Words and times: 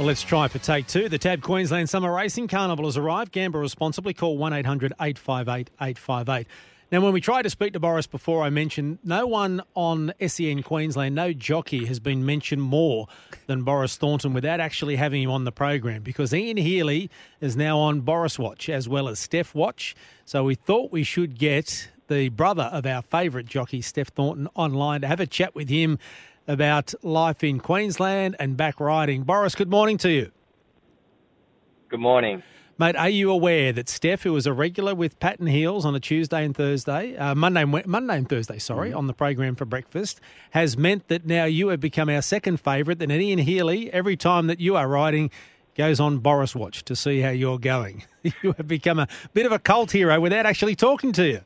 Well, 0.00 0.06
let's 0.06 0.22
try 0.22 0.48
for 0.48 0.58
take 0.58 0.86
two. 0.86 1.10
The 1.10 1.18
TAB 1.18 1.42
Queensland 1.42 1.90
Summer 1.90 2.10
Racing 2.10 2.48
Carnival 2.48 2.86
has 2.86 2.96
arrived. 2.96 3.32
Gamble 3.32 3.60
responsibly. 3.60 4.14
Call 4.14 4.38
1 4.38 4.54
800 4.54 4.94
858 4.98 5.68
858. 5.78 6.46
Now, 6.90 7.02
when 7.02 7.12
we 7.12 7.20
tried 7.20 7.42
to 7.42 7.50
speak 7.50 7.74
to 7.74 7.80
Boris 7.80 8.06
before, 8.06 8.42
I 8.42 8.48
mentioned 8.48 9.00
no 9.04 9.26
one 9.26 9.60
on 9.74 10.14
SEN 10.26 10.62
Queensland, 10.62 11.14
no 11.14 11.34
jockey 11.34 11.84
has 11.84 12.00
been 12.00 12.24
mentioned 12.24 12.62
more 12.62 13.08
than 13.46 13.62
Boris 13.62 13.98
Thornton 13.98 14.32
without 14.32 14.58
actually 14.58 14.96
having 14.96 15.24
him 15.24 15.30
on 15.30 15.44
the 15.44 15.52
program 15.52 16.02
because 16.02 16.32
Ian 16.32 16.56
Healy 16.56 17.10
is 17.42 17.54
now 17.54 17.78
on 17.78 18.00
Boris 18.00 18.38
Watch 18.38 18.70
as 18.70 18.88
well 18.88 19.06
as 19.06 19.18
Steph 19.18 19.54
Watch. 19.54 19.94
So 20.24 20.44
we 20.44 20.54
thought 20.54 20.90
we 20.90 21.02
should 21.02 21.38
get 21.38 21.90
the 22.08 22.30
brother 22.30 22.70
of 22.72 22.86
our 22.86 23.02
favourite 23.02 23.46
jockey, 23.46 23.82
Steph 23.82 24.08
Thornton, 24.08 24.48
online 24.54 25.02
to 25.02 25.06
have 25.06 25.20
a 25.20 25.26
chat 25.26 25.54
with 25.54 25.68
him 25.68 25.98
about 26.46 26.94
life 27.02 27.44
in 27.44 27.60
Queensland 27.60 28.36
and 28.38 28.56
back 28.56 28.80
riding. 28.80 29.22
Boris, 29.22 29.54
good 29.54 29.70
morning 29.70 29.98
to 29.98 30.10
you. 30.10 30.32
Good 31.88 32.00
morning. 32.00 32.42
Mate, 32.80 32.96
are 32.96 33.10
you 33.10 33.30
aware 33.30 33.74
that 33.74 33.90
Steph, 33.90 34.22
who 34.22 34.32
was 34.32 34.46
a 34.46 34.54
regular 34.54 34.94
with 34.94 35.20
Pat 35.20 35.38
and 35.38 35.50
Heels 35.50 35.84
on 35.84 35.94
a 35.94 36.00
Tuesday 36.00 36.46
and 36.46 36.56
Thursday, 36.56 37.14
uh, 37.14 37.34
Monday, 37.34 37.60
and, 37.60 37.86
Monday 37.86 38.16
and 38.16 38.26
Thursday, 38.26 38.58
sorry, 38.58 38.92
mm. 38.92 38.96
on 38.96 39.06
the 39.06 39.12
program 39.12 39.54
for 39.54 39.66
breakfast, 39.66 40.18
has 40.52 40.78
meant 40.78 41.08
that 41.08 41.26
now 41.26 41.44
you 41.44 41.68
have 41.68 41.80
become 41.80 42.08
our 42.08 42.22
second 42.22 42.58
favourite, 42.58 43.02
and 43.02 43.12
Ian 43.12 43.38
Healy, 43.38 43.92
every 43.92 44.16
time 44.16 44.46
that 44.46 44.60
you 44.60 44.76
are 44.76 44.88
riding, 44.88 45.30
goes 45.76 46.00
on 46.00 46.20
Boris 46.20 46.54
Watch 46.54 46.82
to 46.84 46.96
see 46.96 47.20
how 47.20 47.28
you're 47.28 47.58
going. 47.58 48.04
you 48.22 48.54
have 48.56 48.66
become 48.66 48.98
a 48.98 49.08
bit 49.34 49.44
of 49.44 49.52
a 49.52 49.58
cult 49.58 49.90
hero 49.90 50.18
without 50.18 50.46
actually 50.46 50.74
talking 50.74 51.12
to 51.12 51.26
you. 51.26 51.40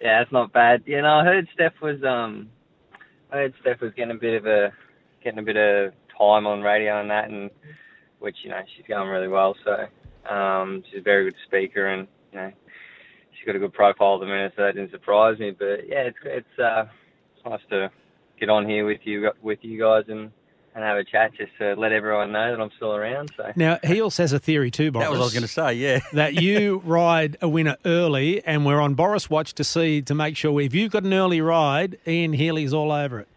Yeah, 0.00 0.20
that's 0.20 0.32
not 0.32 0.52
bad. 0.52 0.82
You 0.86 1.02
know, 1.02 1.18
I 1.18 1.24
heard 1.24 1.48
Steph 1.54 1.80
was 1.82 2.02
um, 2.04 2.48
I 3.32 3.36
heard 3.36 3.54
Steph 3.60 3.80
was 3.80 3.92
getting 3.96 4.16
a 4.16 4.20
bit 4.20 4.34
of 4.34 4.46
a 4.46 4.72
getting 5.22 5.38
a 5.38 5.42
bit 5.42 5.56
of 5.56 5.92
time 6.16 6.46
on 6.46 6.62
radio 6.62 7.00
and 7.00 7.10
that, 7.10 7.28
and 7.28 7.50
which 8.18 8.36
you 8.42 8.50
know 8.50 8.60
she's 8.76 8.86
going 8.86 9.08
really 9.08 9.28
well. 9.28 9.54
So 9.64 10.32
um, 10.32 10.82
she's 10.90 11.00
a 11.00 11.02
very 11.02 11.24
good 11.24 11.38
speaker, 11.46 11.88
and 11.88 12.06
you 12.32 12.38
know 12.38 12.52
she's 13.32 13.46
got 13.46 13.56
a 13.56 13.60
good 13.60 13.72
profile 13.72 14.14
at 14.14 14.20
the 14.20 14.26
minute, 14.26 14.52
so 14.56 14.62
that 14.62 14.74
didn't 14.74 14.90
surprise 14.90 15.38
me. 15.38 15.50
But 15.50 15.88
yeah, 15.88 16.02
it's 16.02 16.18
it's 16.24 16.58
uh, 16.58 16.84
it's 17.36 17.44
nice 17.44 17.60
to 17.70 17.90
get 18.38 18.50
on 18.50 18.68
here 18.68 18.86
with 18.86 19.00
you 19.04 19.30
with 19.42 19.58
you 19.62 19.80
guys 19.80 20.04
and 20.08 20.30
and 20.78 20.86
have 20.86 20.96
a 20.96 21.02
chat 21.02 21.34
just 21.34 21.50
to 21.58 21.74
let 21.74 21.90
everyone 21.90 22.30
know 22.30 22.52
that 22.52 22.62
I'm 22.62 22.70
still 22.76 22.94
around. 22.94 23.32
So 23.36 23.52
now 23.56 23.80
Heels 23.82 24.16
has 24.18 24.32
a 24.32 24.38
theory 24.38 24.70
too, 24.70 24.92
Boris. 24.92 25.06
That 25.06 25.10
was 25.10 25.18
what 25.18 25.24
I 25.24 25.26
was 25.26 25.34
going 25.34 25.42
to 25.42 25.48
say. 25.48 25.72
Yeah, 25.74 25.98
that 26.12 26.34
you 26.34 26.80
ride 26.84 27.36
a 27.42 27.48
winner 27.48 27.76
early, 27.84 28.44
and 28.46 28.64
we're 28.64 28.80
on 28.80 28.94
Boris 28.94 29.28
watch 29.28 29.54
to 29.54 29.64
see 29.64 30.02
to 30.02 30.14
make 30.14 30.36
sure 30.36 30.60
if 30.60 30.74
you've 30.74 30.92
got 30.92 31.02
an 31.02 31.12
early 31.12 31.40
ride, 31.40 31.98
Ian 32.06 32.32
Healy's 32.32 32.72
all 32.72 32.92
over 32.92 33.18
it. 33.18 33.28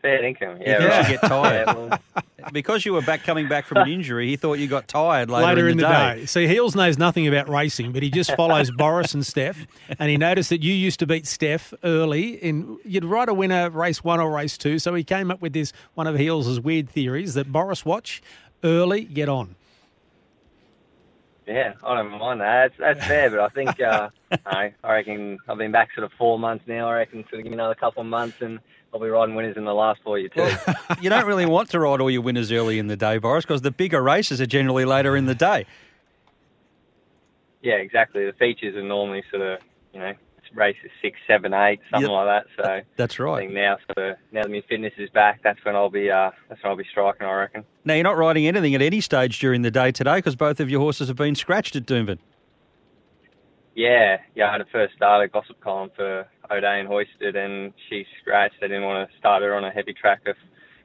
Fair 0.00 0.24
income. 0.24 0.56
Yeah, 0.62 0.78
because 0.78 0.88
right. 0.88 1.10
you 1.10 1.18
get 1.18 1.28
tired. 1.28 1.68
Yeah, 1.68 1.74
well. 1.74 2.22
Because 2.52 2.84
you 2.84 2.92
were 2.92 3.02
back 3.02 3.24
coming 3.24 3.48
back 3.48 3.66
from 3.66 3.78
an 3.78 3.88
injury, 3.88 4.28
he 4.28 4.36
thought 4.36 4.54
you 4.54 4.66
got 4.66 4.88
tired 4.88 5.30
later, 5.30 5.46
later 5.46 5.68
in, 5.68 5.76
the, 5.76 5.82
the 5.84 5.88
day. 5.88 6.20
day. 6.20 6.26
See, 6.26 6.46
Heels 6.46 6.74
knows 6.74 6.98
nothing 6.98 7.26
about 7.26 7.48
racing, 7.48 7.92
but 7.92 8.02
he 8.02 8.10
just 8.10 8.34
follows 8.36 8.70
Boris 8.76 9.14
and 9.14 9.24
Steph, 9.24 9.66
and 9.98 10.10
he 10.10 10.16
noticed 10.16 10.50
that 10.50 10.62
you 10.62 10.72
used 10.72 10.98
to 11.00 11.06
beat 11.06 11.26
Steph 11.26 11.72
early. 11.84 12.36
In 12.36 12.78
you'd 12.84 13.04
ride 13.04 13.28
a 13.28 13.34
winner 13.34 13.70
race 13.70 14.02
one 14.04 14.20
or 14.20 14.30
race 14.30 14.56
two, 14.58 14.78
so 14.78 14.94
he 14.94 15.04
came 15.04 15.30
up 15.30 15.40
with 15.40 15.52
this 15.52 15.72
one 15.94 16.06
of 16.06 16.16
Heels' 16.16 16.60
weird 16.60 16.88
theories 16.88 17.34
that 17.34 17.52
Boris 17.52 17.84
watch 17.84 18.22
early, 18.62 19.04
get 19.04 19.28
on. 19.28 19.56
Yeah, 21.50 21.74
I 21.82 21.96
don't 21.96 22.12
mind 22.12 22.40
that. 22.40 22.70
That's, 22.78 22.98
that's 22.98 23.08
fair, 23.08 23.28
but 23.28 23.40
I 23.40 23.48
think 23.48 23.80
uh, 23.80 24.10
I, 24.46 24.72
I 24.84 24.92
reckon 24.92 25.36
I've 25.48 25.58
been 25.58 25.72
back 25.72 25.88
sort 25.96 26.04
of 26.04 26.12
four 26.16 26.38
months 26.38 26.64
now. 26.68 26.88
I 26.88 26.98
reckon 26.98 27.24
sort 27.24 27.40
of 27.40 27.42
give 27.42 27.50
me 27.50 27.54
another 27.54 27.74
couple 27.74 28.02
of 28.02 28.06
months 28.06 28.36
and 28.40 28.60
I'll 28.94 29.00
be 29.00 29.08
riding 29.08 29.34
winners 29.34 29.56
in 29.56 29.64
the 29.64 29.74
last 29.74 30.00
four 30.04 30.16
years 30.16 30.30
too. 30.32 30.48
you 31.00 31.10
don't 31.10 31.26
really 31.26 31.46
want 31.46 31.68
to 31.70 31.80
ride 31.80 32.00
all 32.00 32.10
your 32.10 32.22
winners 32.22 32.52
early 32.52 32.78
in 32.78 32.86
the 32.86 32.96
day, 32.96 33.18
Boris, 33.18 33.44
because 33.44 33.62
the 33.62 33.72
bigger 33.72 34.00
races 34.00 34.40
are 34.40 34.46
generally 34.46 34.84
later 34.84 35.16
in 35.16 35.26
the 35.26 35.34
day. 35.34 35.66
Yeah, 37.62 37.74
exactly. 37.74 38.24
The 38.26 38.32
features 38.34 38.76
are 38.76 38.84
normally 38.84 39.24
sort 39.28 39.42
of, 39.42 39.58
you 39.92 39.98
know, 39.98 40.12
races 40.54 40.90
six, 41.02 41.18
seven, 41.26 41.54
eight, 41.54 41.80
something 41.90 42.10
yep. 42.10 42.26
like 42.26 42.44
that. 42.56 42.64
So 42.64 42.80
that's 42.96 43.18
right. 43.18 43.50
Now, 43.50 43.76
of, 43.96 44.16
now 44.32 44.42
that 44.42 44.50
my 44.50 44.62
fitness 44.68 44.92
is 44.98 45.10
back, 45.10 45.40
that's 45.42 45.64
when 45.64 45.76
I'll 45.76 45.90
be, 45.90 46.10
uh, 46.10 46.30
that's 46.48 46.62
when 46.62 46.70
I'll 46.70 46.76
be 46.76 46.86
striking. 46.90 47.26
I 47.26 47.32
reckon. 47.32 47.64
Now 47.84 47.94
you're 47.94 48.04
not 48.04 48.16
riding 48.16 48.46
anything 48.46 48.74
at 48.74 48.82
any 48.82 49.00
stage 49.00 49.38
during 49.38 49.62
the 49.62 49.70
day 49.70 49.92
today 49.92 50.16
because 50.16 50.36
both 50.36 50.60
of 50.60 50.70
your 50.70 50.80
horses 50.80 51.08
have 51.08 51.16
been 51.16 51.34
scratched 51.34 51.76
at 51.76 51.86
Doomben. 51.86 52.18
Yeah, 53.74 54.18
yeah. 54.34 54.48
I 54.48 54.52
had 54.52 54.60
a 54.60 54.66
first 54.66 54.94
start 54.94 55.24
at 55.24 55.32
Gossip 55.32 55.60
Column 55.60 55.90
for 55.94 56.26
O'Dea 56.50 56.80
and 56.80 56.88
Hoysted, 56.88 57.36
and 57.36 57.72
she 57.88 58.04
scratched. 58.20 58.56
They 58.60 58.68
didn't 58.68 58.84
want 58.84 59.08
to 59.08 59.16
start 59.18 59.42
her 59.42 59.54
on 59.54 59.64
a 59.64 59.70
heavy 59.70 59.94
track 59.94 60.22
of 60.26 60.36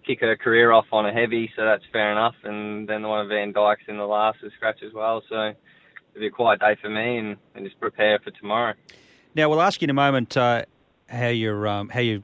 kick 0.05 0.21
her 0.21 0.35
career 0.37 0.71
off 0.71 0.85
on 0.91 1.05
a 1.05 1.13
heavy, 1.13 1.51
so 1.55 1.65
that's 1.65 1.83
fair 1.91 2.11
enough. 2.11 2.35
And 2.43 2.87
then 2.87 3.01
the 3.01 3.07
one 3.07 3.21
of 3.21 3.29
Van 3.29 3.51
Dyke's 3.51 3.83
in 3.87 3.97
the 3.97 4.05
last 4.05 4.41
was 4.43 4.51
scratch 4.55 4.79
as 4.85 4.93
well, 4.93 5.23
so 5.29 5.53
it'll 6.11 6.19
be 6.19 6.27
a 6.27 6.31
quiet 6.31 6.59
day 6.59 6.75
for 6.81 6.89
me, 6.89 7.17
and, 7.17 7.37
and 7.55 7.65
just 7.65 7.79
prepare 7.79 8.19
for 8.19 8.31
tomorrow. 8.31 8.73
Now 9.35 9.49
we'll 9.49 9.61
ask 9.61 9.81
you 9.81 9.85
in 9.85 9.89
a 9.89 9.93
moment 9.93 10.37
uh, 10.37 10.63
how 11.09 11.27
you're 11.27 11.67
um, 11.67 11.89
how 11.89 11.99
you 11.99 12.23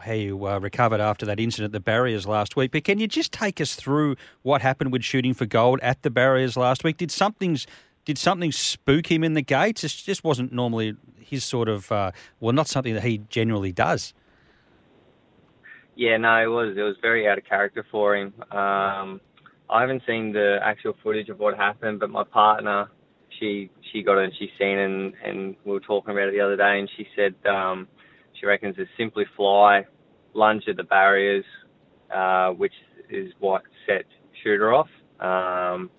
how 0.00 0.12
you 0.12 0.46
uh, 0.46 0.58
recovered 0.58 1.00
after 1.00 1.26
that 1.26 1.40
incident 1.40 1.66
at 1.66 1.72
the 1.72 1.80
barriers 1.80 2.26
last 2.26 2.56
week. 2.56 2.70
But 2.70 2.84
can 2.84 2.98
you 2.98 3.08
just 3.08 3.32
take 3.32 3.60
us 3.60 3.74
through 3.74 4.16
what 4.42 4.62
happened 4.62 4.92
with 4.92 5.02
shooting 5.02 5.34
for 5.34 5.44
gold 5.44 5.80
at 5.82 6.02
the 6.02 6.10
barriers 6.10 6.56
last 6.56 6.84
week? 6.84 6.96
Did 6.96 7.10
something's 7.10 7.66
did 8.04 8.16
something 8.16 8.52
spook 8.52 9.08
him 9.08 9.24
in 9.24 9.34
the 9.34 9.42
gates? 9.42 9.84
It 9.84 9.88
just 9.88 10.24
wasn't 10.24 10.52
normally 10.52 10.96
his 11.20 11.44
sort 11.44 11.68
of, 11.68 11.90
uh, 11.90 12.10
well, 12.40 12.52
not 12.52 12.68
something 12.68 12.94
that 12.94 13.04
he 13.04 13.18
generally 13.28 13.72
does. 13.72 14.12
Yeah, 15.94 16.16
no, 16.16 16.42
it 16.42 16.46
was 16.46 16.76
it 16.76 16.82
was 16.82 16.96
very 17.02 17.28
out 17.28 17.38
of 17.38 17.44
character 17.44 17.84
for 17.90 18.16
him. 18.16 18.34
Um, 18.50 19.20
I 19.68 19.80
haven't 19.80 20.02
seen 20.06 20.32
the 20.32 20.58
actual 20.62 20.94
footage 21.02 21.28
of 21.28 21.38
what 21.38 21.56
happened, 21.56 22.00
but 22.00 22.10
my 22.10 22.24
partner, 22.24 22.88
she 23.42 23.70
she 23.92 24.02
got 24.02 24.18
and 24.18 24.32
she's 24.38 24.50
seen 24.58 24.78
and, 24.78 25.12
and 25.24 25.56
we 25.64 25.72
were 25.72 25.80
talking 25.80 26.12
about 26.12 26.28
it 26.28 26.32
the 26.32 26.40
other 26.40 26.56
day, 26.56 26.78
and 26.78 26.88
she 26.96 27.06
said 27.16 27.34
um, 27.48 27.88
she 28.40 28.46
reckons 28.46 28.76
it's 28.78 28.90
simply 28.96 29.24
fly, 29.36 29.84
lunge 30.32 30.62
at 30.68 30.76
the 30.76 30.84
barriers, 30.84 31.44
uh, 32.14 32.50
which 32.50 32.72
is 33.10 33.32
what 33.40 33.62
set 33.86 34.04
shooter 34.42 34.72
off. 34.72 34.88
Um, 35.20 35.90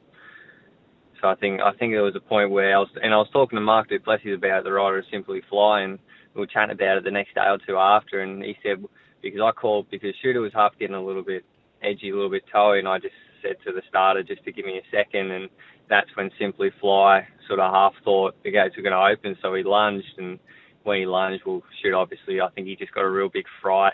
so 1.21 1.27
I 1.27 1.35
think 1.35 1.59
I 1.61 1.71
think 1.73 1.93
there 1.93 2.03
was 2.03 2.15
a 2.15 2.21
point 2.21 2.51
where 2.51 2.75
I 2.75 2.79
was 2.79 2.89
and 3.01 3.13
I 3.13 3.17
was 3.17 3.29
talking 3.33 3.57
to 3.57 3.61
Mark 3.61 3.89
Du 3.89 3.99
Plessis 3.99 4.35
about 4.35 4.63
the 4.63 4.71
rider 4.71 5.03
simply 5.11 5.41
fly, 5.49 5.81
and 5.81 5.99
we 6.33 6.39
were 6.39 6.47
chatting 6.47 6.73
about 6.73 6.97
it 6.97 7.03
the 7.03 7.11
next 7.11 7.35
day 7.35 7.41
or 7.45 7.57
two 7.67 7.77
after, 7.77 8.21
and 8.21 8.41
he 8.41 8.55
said 8.63 8.83
because 9.21 9.41
I 9.43 9.51
called 9.51 9.87
because 9.91 10.15
shooter 10.21 10.41
was 10.41 10.53
half 10.53 10.77
getting 10.79 10.95
a 10.95 11.03
little 11.03 11.23
bit 11.23 11.43
edgy, 11.81 12.09
a 12.09 12.15
little 12.15 12.31
bit 12.31 12.43
toey, 12.51 12.79
and 12.79 12.87
I 12.87 12.99
just 12.99 13.15
said 13.41 13.57
to 13.65 13.73
the 13.73 13.81
starter 13.89 14.23
just 14.23 14.43
to 14.45 14.51
give 14.51 14.65
me 14.65 14.77
a 14.77 14.95
second, 14.95 15.31
and 15.31 15.49
that's 15.89 16.09
when 16.15 16.31
simply 16.39 16.71
fly 16.79 17.27
sort 17.47 17.59
of 17.59 17.71
half 17.71 17.93
thought 18.03 18.35
the 18.43 18.51
gates 18.51 18.75
were 18.75 18.83
going 18.83 18.93
to 18.93 19.13
open, 19.13 19.37
so 19.41 19.53
he 19.53 19.63
lunged, 19.63 20.17
and 20.17 20.39
when 20.83 20.99
he 20.99 21.05
lunged, 21.05 21.43
well, 21.45 21.63
shoot, 21.81 21.93
obviously 21.93 22.41
I 22.41 22.49
think 22.49 22.67
he 22.67 22.75
just 22.75 22.93
got 22.93 23.03
a 23.03 23.09
real 23.09 23.29
big 23.29 23.45
fright. 23.61 23.93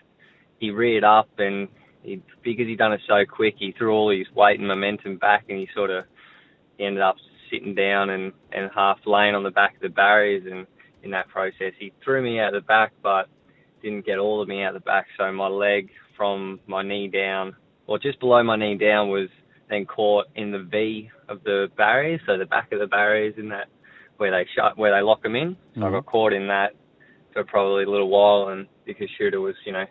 He 0.59 0.71
reared 0.71 1.03
up 1.03 1.29
and 1.37 1.67
he, 2.03 2.21
because 2.43 2.67
he'd 2.67 2.77
done 2.77 2.93
it 2.93 3.01
so 3.07 3.25
quick, 3.29 3.55
he 3.57 3.73
threw 3.77 3.93
all 3.93 4.09
his 4.09 4.27
weight 4.35 4.59
and 4.59 4.67
momentum 4.67 5.17
back, 5.17 5.45
and 5.49 5.57
he 5.57 5.67
sort 5.75 5.89
of 5.89 6.05
ended 6.79 7.01
up 7.01 7.15
sitting 7.51 7.75
down 7.75 8.09
and, 8.09 8.31
and 8.51 8.69
half 8.73 8.99
laying 9.05 9.35
on 9.35 9.43
the 9.43 9.51
back 9.51 9.75
of 9.75 9.81
the 9.81 9.89
barriers. 9.89 10.43
And 10.49 10.65
in 11.03 11.11
that 11.11 11.27
process, 11.27 11.73
he 11.79 11.91
threw 12.03 12.21
me 12.21 12.39
out 12.39 12.53
the 12.53 12.61
back, 12.61 12.93
but 13.03 13.27
didn't 13.81 14.05
get 14.05 14.17
all 14.17 14.41
of 14.41 14.47
me 14.47 14.63
out 14.63 14.73
the 14.73 14.79
back. 14.79 15.07
So 15.17 15.31
my 15.31 15.47
leg 15.47 15.89
from 16.15 16.59
my 16.67 16.83
knee 16.83 17.07
down 17.07 17.55
or 17.87 17.97
just 17.97 18.19
below 18.19 18.43
my 18.43 18.55
knee 18.55 18.77
down 18.77 19.09
was 19.09 19.29
then 19.69 19.85
caught 19.85 20.27
in 20.35 20.51
the 20.51 20.59
V 20.59 21.09
of 21.27 21.43
the 21.43 21.69
barriers, 21.77 22.21
so 22.25 22.37
the 22.37 22.45
back 22.45 22.71
of 22.71 22.79
the 22.79 22.87
barriers 22.87 23.35
in 23.37 23.49
that 23.49 23.67
where 24.17 24.31
they 24.31 24.47
shut 24.55 24.77
where 24.77 24.93
they 24.93 25.01
lock 25.01 25.23
them 25.23 25.35
in. 25.35 25.55
So 25.75 25.81
I 25.81 25.83
got 25.83 25.87
uh-huh. 25.89 26.01
caught 26.01 26.33
in 26.33 26.47
that 26.47 26.73
for 27.33 27.43
probably 27.43 27.83
a 27.83 27.89
little 27.89 28.09
while, 28.09 28.49
and 28.49 28.67
because 28.85 29.09
Shooter 29.17 29.39
was, 29.39 29.55
you 29.65 29.71
know, 29.71 29.85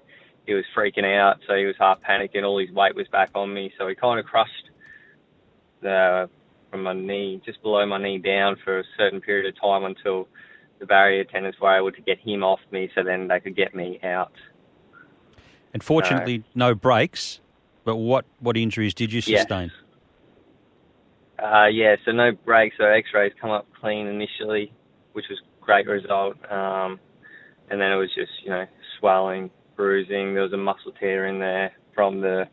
he 0.46 0.54
was 0.54 0.64
freaking 0.76 1.04
out, 1.04 1.38
so 1.46 1.54
he 1.54 1.64
was 1.64 1.76
half 1.78 1.98
panicking. 2.02 2.44
All 2.44 2.58
his 2.58 2.70
weight 2.70 2.94
was 2.94 3.06
back 3.08 3.30
on 3.34 3.52
me, 3.52 3.72
so 3.78 3.86
he 3.86 3.94
kind 3.94 4.18
of 4.18 4.26
crushed 4.26 4.70
the 5.80 6.28
from 6.70 6.82
my 6.82 6.92
knee, 6.92 7.40
just 7.46 7.62
below 7.62 7.86
my 7.86 7.98
knee 7.98 8.18
down 8.18 8.56
for 8.62 8.80
a 8.80 8.84
certain 8.98 9.20
period 9.20 9.46
of 9.46 9.60
time 9.60 9.84
until 9.84 10.28
the 10.80 10.86
barrier 10.86 11.22
attendants 11.22 11.58
were 11.60 11.76
able 11.76 11.92
to 11.92 12.02
get 12.02 12.18
him 12.18 12.42
off 12.42 12.60
me, 12.70 12.90
so 12.94 13.02
then 13.02 13.28
they 13.28 13.40
could 13.40 13.56
get 13.56 13.74
me 13.74 13.98
out. 14.02 14.32
And 15.72 15.82
fortunately, 15.82 16.44
no 16.54 16.74
breaks. 16.74 17.40
But 17.88 17.96
what, 17.96 18.26
what 18.40 18.58
injuries 18.58 18.92
did 18.92 19.14
you 19.14 19.22
sustain? 19.22 19.72
Uh, 21.42 21.68
yeah, 21.68 21.96
so 22.04 22.12
no 22.12 22.32
breaks. 22.32 22.76
So 22.76 22.84
X-rays 22.84 23.32
come 23.40 23.48
up 23.48 23.66
clean 23.80 24.06
initially, 24.06 24.74
which 25.14 25.24
was 25.30 25.38
a 25.40 25.64
great 25.64 25.86
result. 25.86 26.36
Um, 26.52 27.00
and 27.70 27.80
then 27.80 27.90
it 27.90 27.96
was 27.96 28.10
just 28.14 28.30
you 28.44 28.50
know 28.50 28.66
swelling, 29.00 29.48
bruising. 29.74 30.34
There 30.34 30.42
was 30.42 30.52
a 30.52 30.58
muscle 30.58 30.92
tear 31.00 31.28
in 31.28 31.38
there 31.38 31.72
from 31.94 32.20
the 32.20 32.44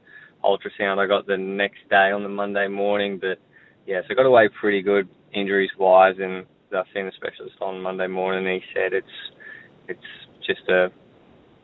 ultrasound 0.41 0.99
I 0.99 1.05
got 1.05 1.27
the 1.27 1.35
next 1.35 1.79
day 1.89 2.11
on 2.11 2.23
the 2.23 2.29
Monday 2.29 2.69
morning. 2.69 3.19
But 3.19 3.37
yeah, 3.85 4.03
so 4.03 4.07
I 4.11 4.13
got 4.13 4.25
away 4.25 4.47
pretty 4.47 4.81
good 4.81 5.09
injuries 5.33 5.71
wise. 5.77 6.15
And 6.17 6.45
I 6.71 6.83
seen 6.93 7.07
the 7.07 7.11
specialist 7.13 7.57
on 7.59 7.81
Monday 7.81 8.07
morning. 8.07 8.47
and 8.47 8.63
He 8.63 8.69
said 8.73 8.93
it's 8.93 9.07
it's 9.89 10.47
just 10.47 10.69
a 10.69 10.85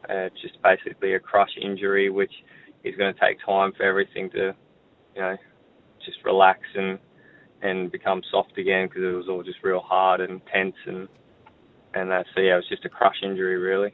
uh, 0.09 0.27
just 0.41 0.61
basically 0.61 1.13
a 1.13 1.21
crush 1.21 1.51
injury, 1.61 2.09
which 2.09 2.33
is 2.83 2.95
going 2.95 3.13
to 3.13 3.19
take 3.19 3.37
time 3.45 3.71
for 3.75 3.83
everything 3.83 4.29
to 4.31 4.55
you 5.15 5.21
know 5.21 5.37
just 6.05 6.17
relax 6.23 6.59
and 6.75 6.99
and 7.61 7.91
become 7.91 8.21
soft 8.31 8.57
again 8.57 8.87
because 8.87 9.03
it 9.03 9.15
was 9.15 9.27
all 9.29 9.43
just 9.43 9.59
real 9.63 9.79
hard 9.79 10.21
and 10.21 10.41
tense 10.51 10.75
and 10.85 11.07
and 11.93 12.09
that. 12.11 12.25
So 12.33 12.41
yeah, 12.41 12.53
it 12.53 12.57
was 12.57 12.69
just 12.69 12.85
a 12.85 12.89
crush 12.89 13.17
injury 13.23 13.57
really. 13.57 13.93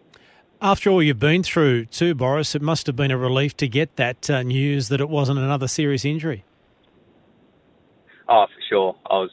After 0.60 0.90
all 0.90 1.04
you've 1.04 1.20
been 1.20 1.44
through, 1.44 1.86
too, 1.86 2.16
Boris, 2.16 2.56
it 2.56 2.64
must 2.64 2.88
have 2.88 2.96
been 2.96 3.12
a 3.12 3.18
relief 3.18 3.56
to 3.58 3.68
get 3.68 3.96
that 3.98 4.28
uh, 4.28 4.42
news 4.42 4.88
that 4.88 5.00
it 5.00 5.08
wasn't 5.08 5.38
another 5.38 5.68
serious 5.68 6.04
injury. 6.04 6.44
Oh, 8.28 8.48
for 8.48 8.62
sure. 8.68 8.96
I 9.10 9.20
was 9.20 9.30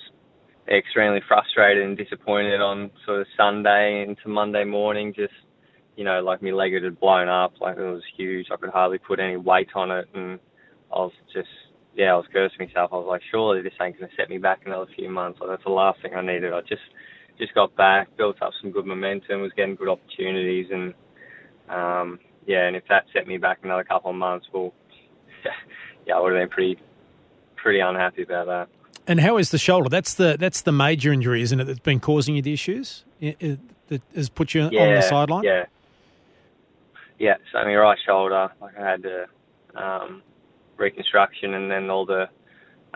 extremely 0.68 1.22
frustrated 1.26 1.82
and 1.82 1.96
disappointed 1.96 2.60
on 2.60 2.90
sort 3.06 3.22
of 3.22 3.26
Sunday 3.38 4.04
into 4.06 4.28
Monday 4.28 4.64
morning. 4.64 5.14
Just 5.14 5.32
you 5.96 6.04
know, 6.04 6.20
like 6.20 6.42
my 6.42 6.50
leg 6.50 6.72
had 6.72 7.00
blown 7.00 7.28
up, 7.28 7.54
like 7.60 7.76
it 7.76 7.82
was 7.82 8.02
huge. 8.16 8.48
I 8.52 8.56
could 8.56 8.70
hardly 8.70 8.98
put 8.98 9.20
any 9.20 9.36
weight 9.36 9.68
on 9.74 9.90
it, 9.90 10.08
and 10.14 10.38
I 10.92 10.98
was 10.98 11.12
just 11.32 11.48
yeah, 11.96 12.12
I 12.12 12.16
was 12.16 12.26
cursing 12.32 12.66
myself. 12.66 12.90
I 12.92 12.96
was 12.96 13.06
like, 13.08 13.22
surely 13.30 13.62
this 13.62 13.72
ain't 13.80 13.98
going 13.98 14.10
to 14.10 14.16
set 14.16 14.28
me 14.28 14.38
back 14.38 14.62
another 14.66 14.86
few 14.96 15.08
months. 15.08 15.38
Like 15.40 15.50
that's 15.50 15.64
the 15.64 15.70
last 15.70 16.02
thing 16.02 16.14
I 16.14 16.22
needed. 16.22 16.52
I 16.52 16.60
just 16.62 16.82
just 17.38 17.54
got 17.54 17.74
back, 17.76 18.16
built 18.16 18.40
up 18.42 18.52
some 18.60 18.70
good 18.70 18.86
momentum, 18.86 19.42
was 19.42 19.52
getting 19.56 19.74
good 19.74 19.88
opportunities, 19.88 20.66
and 20.72 20.94
um, 21.68 22.18
yeah, 22.46 22.66
and 22.66 22.76
if 22.76 22.84
that 22.88 23.04
set 23.12 23.26
me 23.26 23.38
back 23.38 23.58
another 23.62 23.84
couple 23.84 24.10
of 24.10 24.16
months, 24.16 24.46
well, 24.52 24.72
yeah, 26.06 26.16
I 26.16 26.20
would 26.20 26.32
have 26.32 26.40
been 26.40 26.48
pretty 26.48 26.78
pretty 27.56 27.80
unhappy 27.80 28.22
about 28.22 28.46
that. 28.46 28.68
And 29.06 29.20
how 29.20 29.36
is 29.36 29.50
the 29.50 29.58
shoulder? 29.58 29.88
That's 29.88 30.14
the 30.14 30.36
that's 30.38 30.62
the 30.62 30.72
major 30.72 31.12
injury, 31.12 31.42
isn't 31.42 31.60
it? 31.60 31.64
That's 31.64 31.78
been 31.80 32.00
causing 32.00 32.34
you 32.34 32.42
the 32.42 32.52
issues. 32.52 33.04
It, 33.20 33.36
it, 33.40 33.60
that 33.88 34.02
has 34.14 34.28
put 34.28 34.54
you 34.54 34.62
on 34.62 34.70
the 34.70 35.02
sideline. 35.02 35.44
Yeah, 35.44 35.64
yeah. 37.18 37.34
So 37.52 37.58
my 37.64 37.74
right 37.74 37.98
shoulder, 38.06 38.48
like 38.60 38.74
I 38.78 38.90
had 38.90 39.02
the 39.02 39.80
um, 39.80 40.22
reconstruction, 40.76 41.54
and 41.54 41.70
then 41.70 41.90
all 41.90 42.06
the 42.06 42.26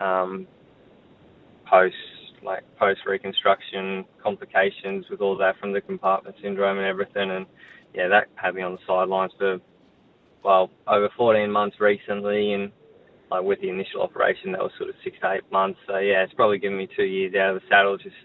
um, 0.03 0.47
post 1.69 1.95
like 2.43 2.63
post 2.77 3.01
reconstruction 3.05 4.05
complications 4.23 5.05
with 5.11 5.21
all 5.21 5.37
that 5.37 5.57
from 5.59 5.73
the 5.73 5.81
compartment 5.81 6.35
syndrome 6.41 6.77
and 6.77 6.87
everything, 6.87 7.31
and 7.31 7.45
yeah, 7.93 8.07
that 8.07 8.27
had 8.35 8.55
me 8.55 8.61
on 8.61 8.73
the 8.73 8.79
sidelines 8.87 9.31
for 9.37 9.59
well 10.43 10.69
over 10.87 11.09
14 11.17 11.51
months 11.51 11.77
recently, 11.79 12.53
and 12.53 12.71
like 13.31 13.43
with 13.43 13.61
the 13.61 13.69
initial 13.69 14.01
operation, 14.01 14.51
that 14.51 14.61
was 14.61 14.71
sort 14.77 14.89
of 14.89 14.95
six 15.03 15.17
to 15.21 15.33
eight 15.33 15.51
months. 15.51 15.79
So 15.87 15.97
yeah, 15.97 16.23
it's 16.23 16.33
probably 16.33 16.59
given 16.59 16.77
me 16.77 16.87
two 16.95 17.03
years 17.03 17.33
out 17.35 17.55
of 17.55 17.61
the 17.61 17.67
saddle, 17.69 17.97
just 17.97 18.15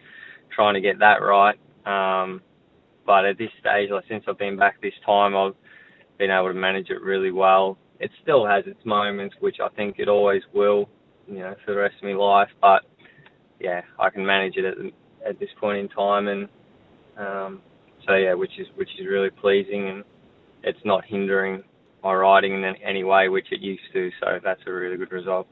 trying 0.54 0.74
to 0.74 0.80
get 0.80 0.98
that 1.00 1.18
right. 1.20 1.58
Um, 1.86 2.40
but 3.06 3.24
at 3.26 3.36
this 3.36 3.50
stage, 3.60 3.90
like 3.90 4.04
since 4.08 4.24
I've 4.28 4.38
been 4.38 4.56
back 4.56 4.80
this 4.80 4.94
time, 5.04 5.36
I've 5.36 5.54
been 6.18 6.30
able 6.30 6.48
to 6.48 6.54
manage 6.54 6.90
it 6.90 7.00
really 7.00 7.32
well. 7.32 7.78
It 8.00 8.10
still 8.22 8.46
has 8.46 8.64
its 8.66 8.84
moments, 8.84 9.36
which 9.40 9.56
I 9.62 9.68
think 9.68 9.96
it 9.98 10.08
always 10.08 10.42
will, 10.52 10.88
you 11.28 11.38
know, 11.38 11.54
for 11.64 11.72
the 11.74 11.80
rest 11.80 11.96
of 11.96 12.04
my 12.04 12.12
life. 12.14 12.48
But 12.60 12.82
yeah, 13.60 13.82
I 13.98 14.10
can 14.10 14.26
manage 14.26 14.56
it 14.56 14.64
at, 14.64 15.28
at 15.28 15.38
this 15.38 15.50
point 15.60 15.78
in 15.78 15.88
time, 15.88 16.28
and 16.28 16.48
um, 17.16 17.62
so 18.06 18.14
yeah, 18.14 18.34
which 18.34 18.58
is 18.58 18.66
which 18.74 18.90
is 18.98 19.06
really 19.06 19.30
pleasing, 19.30 19.88
and 19.88 20.04
it's 20.62 20.84
not 20.84 21.04
hindering 21.04 21.62
my 22.02 22.12
riding 22.12 22.52
in 22.52 22.64
any 22.64 23.04
way, 23.04 23.28
which 23.28 23.46
it 23.50 23.60
used 23.60 23.82
to. 23.92 24.10
So 24.20 24.38
that's 24.42 24.60
a 24.66 24.72
really 24.72 24.96
good 24.96 25.12
result. 25.12 25.46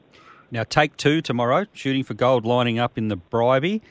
Now, 0.51 0.63
take 0.63 0.97
two 0.97 1.21
tomorrow, 1.21 1.65
shooting 1.73 2.03
for 2.03 2.13
gold, 2.13 2.45
lining 2.45 2.77
up 2.77 2.97
in 2.97 3.07
the 3.07 3.17
Bribie. 3.17 3.81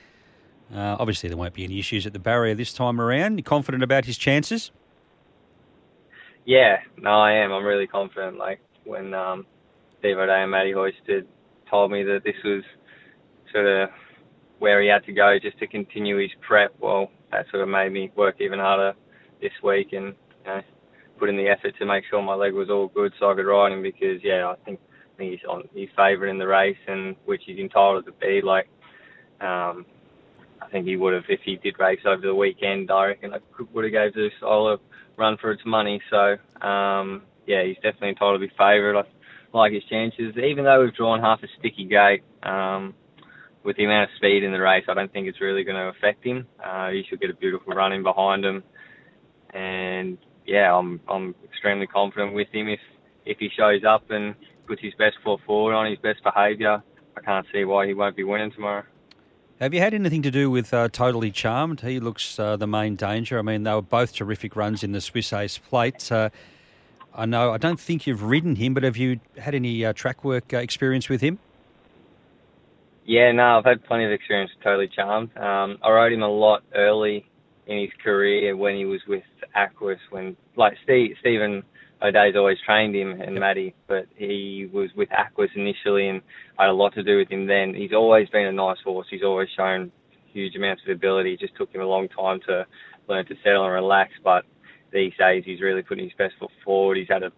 Uh, 0.73 0.97
obviously, 0.99 1.29
there 1.29 1.37
won't 1.37 1.55
be 1.55 1.65
any 1.65 1.81
issues 1.81 2.07
at 2.07 2.13
the 2.13 2.21
barrier 2.21 2.55
this 2.55 2.73
time 2.73 3.01
around. 3.01 3.37
You 3.37 3.43
confident 3.43 3.83
about 3.83 4.05
his 4.05 4.17
chances? 4.17 4.71
Yeah, 6.45 6.77
no, 6.99 7.11
I 7.11 7.33
am. 7.35 7.53
I'm 7.53 7.65
really 7.65 7.87
confident. 7.87 8.39
Like 8.39 8.61
when 8.85 9.15
um, 9.15 9.47
Steve 9.99 10.19
O'Dea 10.19 10.43
and 10.43 10.51
Matty 10.51 10.73
Hoysted 10.73 11.27
told 11.71 11.91
me 11.91 12.03
that 12.05 12.23
this 12.25 12.35
was 12.45 12.63
sort 13.53 13.67
of 13.67 13.91
where 14.59 14.83
he 14.83 14.89
had 14.89 15.05
to 15.07 15.13
go 15.13 15.37
just 15.41 15.59
to 15.59 15.67
continue 15.67 16.19
his 16.21 16.31
prep, 16.47 16.73
well, 16.81 17.11
that 17.31 17.47
sort 17.51 17.63
of 17.63 17.69
made 17.69 17.93
me 17.93 18.11
work 18.17 18.37
even 18.41 18.59
harder 18.59 18.95
this 19.41 19.53
week 19.63 19.89
and 19.93 20.07
you 20.09 20.47
know, 20.47 20.61
put 21.19 21.29
in 21.29 21.37
the 21.37 21.49
effort 21.49 21.75
to 21.79 21.87
make 21.87 22.05
sure 22.11 22.23
my 22.23 22.35
leg 22.35 22.53
was 22.53 22.71
all 22.71 22.89
good 22.89 23.13
so 23.19 23.31
I 23.31 23.35
could 23.35 23.47
ride 23.47 23.73
him 23.73 23.83
because 23.83 24.21
yeah, 24.23 24.47
I 24.47 24.55
think, 24.65 24.81
he's 25.19 25.39
on 25.49 25.63
he's 25.73 25.89
favourite 25.97 26.33
in 26.33 26.39
the 26.39 26.47
race 26.49 26.77
and 26.89 27.15
which 27.27 27.43
he's 27.47 27.59
entitled 27.59 28.05
to 28.07 28.13
be. 28.21 28.41
Like, 28.43 28.67
um, 29.41 29.87
I 30.61 30.69
think 30.73 30.87
he 30.87 30.97
would 30.97 31.15
have 31.15 31.25
if 31.29 31.39
he 31.45 31.57
did 31.57 31.79
race 31.79 32.01
over 32.05 32.23
the 32.23 32.35
weekend. 32.35 32.91
I 32.91 33.07
reckon 33.07 33.33
I 33.33 33.39
would 33.73 33.85
have 33.85 33.93
gave 33.93 34.15
this 34.15 34.33
all 34.43 34.73
a 34.73 34.79
run 35.17 35.37
for 35.41 35.53
its 35.53 35.63
money. 35.65 36.01
So 36.11 36.37
um, 36.67 37.23
yeah, 37.47 37.65
he's 37.65 37.77
definitely 37.77 38.11
entitled 38.11 38.41
to 38.41 38.47
be 38.47 38.53
favourite. 38.57 39.05
I 39.05 39.57
like 39.57 39.73
his 39.73 39.85
chances, 39.85 40.35
even 40.37 40.65
though 40.65 40.83
we've 40.83 40.95
drawn 40.95 41.21
half 41.21 41.43
a 41.43 41.47
sticky 41.59 41.85
gate. 41.85 42.23
Um, 42.43 42.95
with 43.65 43.77
the 43.77 43.85
amount 43.85 44.11
of 44.11 44.17
speed 44.17 44.43
in 44.43 44.53
the 44.53 44.61
race, 44.61 44.85
I 44.89 44.95
don't 44.95 45.13
think 45.13 45.29
it's 45.29 45.41
really 45.41 45.63
going 45.63 45.77
to 45.77 45.97
affect 45.97 46.25
him. 46.25 46.47
Uh, 46.65 46.91
he 46.91 47.05
should 47.09 47.21
get 47.21 47.31
a 47.31 47.35
beautiful 47.35 47.73
run 47.75 47.93
in 47.93 48.03
behind 48.03 48.45
him, 48.45 48.65
and 49.55 50.19
yeah, 50.47 50.75
I'm 50.75 51.01
I'm 51.09 51.35
extremely 51.45 51.87
confident 51.87 52.35
with 52.35 52.49
him. 52.53 52.69
If 52.69 52.81
if 53.25 53.39
he 53.39 53.49
shows 53.57 53.83
up 53.89 54.11
and 54.11 54.35
puts 54.67 54.83
his 54.83 54.95
best 54.99 55.17
foot 55.25 55.41
forward 55.47 55.75
on 55.75 55.89
his 55.89 55.99
best 55.99 56.23
behaviour, 56.25 56.83
I 57.17 57.21
can't 57.21 57.47
see 57.53 57.65
why 57.65 57.87
he 57.87 57.95
won't 57.95 58.17
be 58.17 58.25
winning 58.25 58.51
tomorrow. 58.53 58.85
Have 59.63 59.73
you 59.73 59.79
had 59.79 59.95
anything 59.95 60.23
to 60.23 60.31
do 60.33 60.51
with 60.51 60.75
uh, 60.75 60.89
Totally 60.89 61.31
Charmed? 61.31 61.83
He 61.83 62.01
looks 62.01 62.37
uh, 62.37 62.57
the 62.57 62.67
main 62.67 62.97
danger. 62.97 63.39
I 63.39 63.43
mean, 63.43 63.63
they 63.63 63.73
were 63.73 63.81
both 63.81 64.13
terrific 64.13 64.57
runs 64.57 64.83
in 64.83 64.91
the 64.91 65.01
Swiss 65.01 65.33
Ace 65.33 65.57
Plate. 65.57 66.11
Uh, 66.11 66.31
I 67.15 67.27
know. 67.27 67.53
I 67.53 67.59
don't 67.59 67.79
think 67.79 68.05
you've 68.05 68.25
ridden 68.25 68.57
him, 68.57 68.75
but 68.75 68.83
have 68.83 68.97
you 68.97 69.21
had 69.39 69.55
any 69.55 69.85
uh, 69.85 69.93
track 69.93 70.25
work 70.25 70.53
uh, 70.53 70.57
experience 70.57 71.09
with 71.09 71.21
him? 71.21 71.39
Yeah, 73.07 73.31
no, 73.31 73.59
I've 73.59 73.65
had 73.65 73.85
plenty 73.85 74.05
of 74.05 74.11
experience 74.11 74.51
with 74.53 74.65
Totally 74.65 74.89
Charmed. 74.89 75.31
Um, 75.37 75.79
I 75.81 75.93
rode 75.93 76.13
him 76.13 76.23
a 76.23 76.29
lot 76.29 76.65
early 76.75 77.25
in 77.69 77.79
his 77.79 77.91
career 78.03 78.57
when 78.57 78.75
he 78.75 78.85
was 78.85 79.03
with 79.07 79.23
Aquas. 79.55 80.01
When 80.11 80.37
like 80.57 80.77
Steve, 80.83 81.15
Stephen 81.21 81.63
O'Dea's 82.03 82.35
always 82.37 82.59
trained 82.67 82.97
him 82.97 83.21
and 83.21 83.39
Matty, 83.39 83.75
but 83.87 84.07
he 84.17 84.69
was 84.73 84.91
with 84.97 85.09
Aquas 85.13 85.51
initially, 85.55 86.09
and 86.09 86.21
I 86.59 86.65
had 86.65 86.71
a 86.71 86.75
lot 86.75 86.95
to 86.95 87.03
do 87.03 87.19
with 87.19 87.31
him 87.31 87.47
then. 87.47 87.75
He's 87.75 87.93
always 87.93 88.29
been 88.29 88.47
a 88.47 88.53
nice 88.53 88.79
horse. 88.85 89.07
He's 89.09 89.23
always 89.23 89.49
shown 89.57 89.93
huge 90.33 90.57
amounts 90.57 90.83
of 90.85 90.95
ability. 90.95 91.35
It 91.35 91.41
just 91.41 91.57
took 91.57 91.73
him 91.73 91.81
a 91.81 91.87
long 91.87 92.09
time 92.09 92.41
to 92.49 92.67
learn 93.09 93.27
to 93.27 93.35
settle 93.45 93.65
and 93.65 93.75
relax, 93.75 94.13
but 94.25 94.45
these 94.93 95.13
days 95.19 95.45
he's 95.47 95.61
really 95.61 95.83
putting 95.83 96.05
his 96.05 96.13
best 96.19 96.35
foot 96.41 96.51
forward. 96.65 96.97
He's 96.97 97.09
had 97.09 97.23
a 97.23 97.31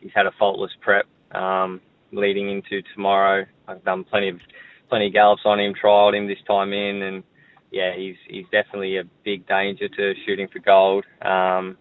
he's 0.00 0.12
had 0.14 0.26
a 0.26 0.32
faultless 0.38 0.72
prep 0.80 1.06
um, 1.32 1.80
leading 2.12 2.50
into 2.50 2.82
tomorrow. 2.94 3.44
I've 3.66 3.84
done 3.84 4.04
plenty 4.04 4.30
of 4.30 4.40
plenty 4.88 5.08
of 5.08 5.12
gallops 5.12 5.42
on 5.44 5.60
him, 5.60 5.74
trialled 5.74 6.16
him 6.16 6.26
this 6.26 6.38
time 6.46 6.72
in, 6.72 7.02
and 7.02 7.22
yeah, 7.70 7.92
he's 7.96 8.16
he's 8.26 8.46
definitely 8.50 8.96
a 8.96 9.04
big 9.24 9.46
danger 9.46 9.88
to 9.88 10.14
shooting 10.26 10.48
for 10.48 10.60
gold. 10.60 11.04
Um, 11.20 11.76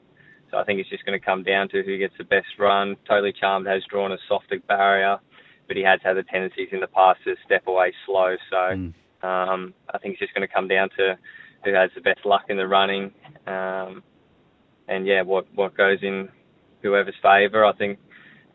so 0.51 0.57
I 0.57 0.63
think 0.63 0.79
it's 0.79 0.89
just 0.89 1.05
going 1.05 1.19
to 1.19 1.23
come 1.25 1.43
down 1.43 1.69
to 1.69 1.83
who 1.83 1.97
gets 1.97 2.13
the 2.17 2.23
best 2.23 2.47
run. 2.57 2.95
Totally 3.07 3.33
Charmed 3.33 3.67
has 3.67 3.83
drawn 3.89 4.11
a 4.11 4.17
softer 4.27 4.59
barrier, 4.67 5.17
but 5.67 5.75
he 5.75 5.83
has 5.83 5.99
had 6.03 6.15
the 6.15 6.23
tendencies 6.23 6.69
in 6.71 6.79
the 6.79 6.87
past 6.87 7.19
to 7.25 7.35
step 7.45 7.67
away 7.67 7.93
slow. 8.05 8.35
So 8.49 8.57
Mm. 8.57 8.93
um, 9.23 9.73
I 9.93 9.97
think 9.97 10.13
it's 10.13 10.19
just 10.21 10.33
going 10.33 10.47
to 10.47 10.53
come 10.53 10.67
down 10.67 10.89
to 10.97 11.17
who 11.65 11.73
has 11.73 11.89
the 11.95 12.01
best 12.01 12.25
luck 12.25 12.45
in 12.49 12.57
the 12.57 12.67
running, 12.67 13.11
um, 13.45 14.03
and 14.87 15.05
yeah, 15.05 15.21
what 15.23 15.47
what 15.55 15.75
goes 15.75 15.99
in 16.01 16.29
whoever's 16.81 17.15
favour. 17.21 17.65
I 17.65 17.73
think 17.73 17.99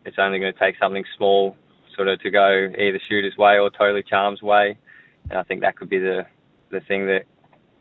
it's 0.06 0.18
only 0.18 0.38
going 0.38 0.52
to 0.52 0.58
take 0.58 0.76
something 0.78 1.04
small 1.16 1.56
sort 1.94 2.08
of 2.08 2.20
to 2.20 2.30
go 2.30 2.72
either 2.78 2.98
Shooter's 3.06 3.36
way 3.36 3.58
or 3.58 3.70
Totally 3.70 4.02
Charm's 4.02 4.40
way, 4.40 4.78
and 5.28 5.38
I 5.38 5.42
think 5.42 5.60
that 5.60 5.76
could 5.76 5.90
be 5.90 5.98
the 5.98 6.24
the 6.70 6.80
thing 6.80 7.06
that 7.06 7.24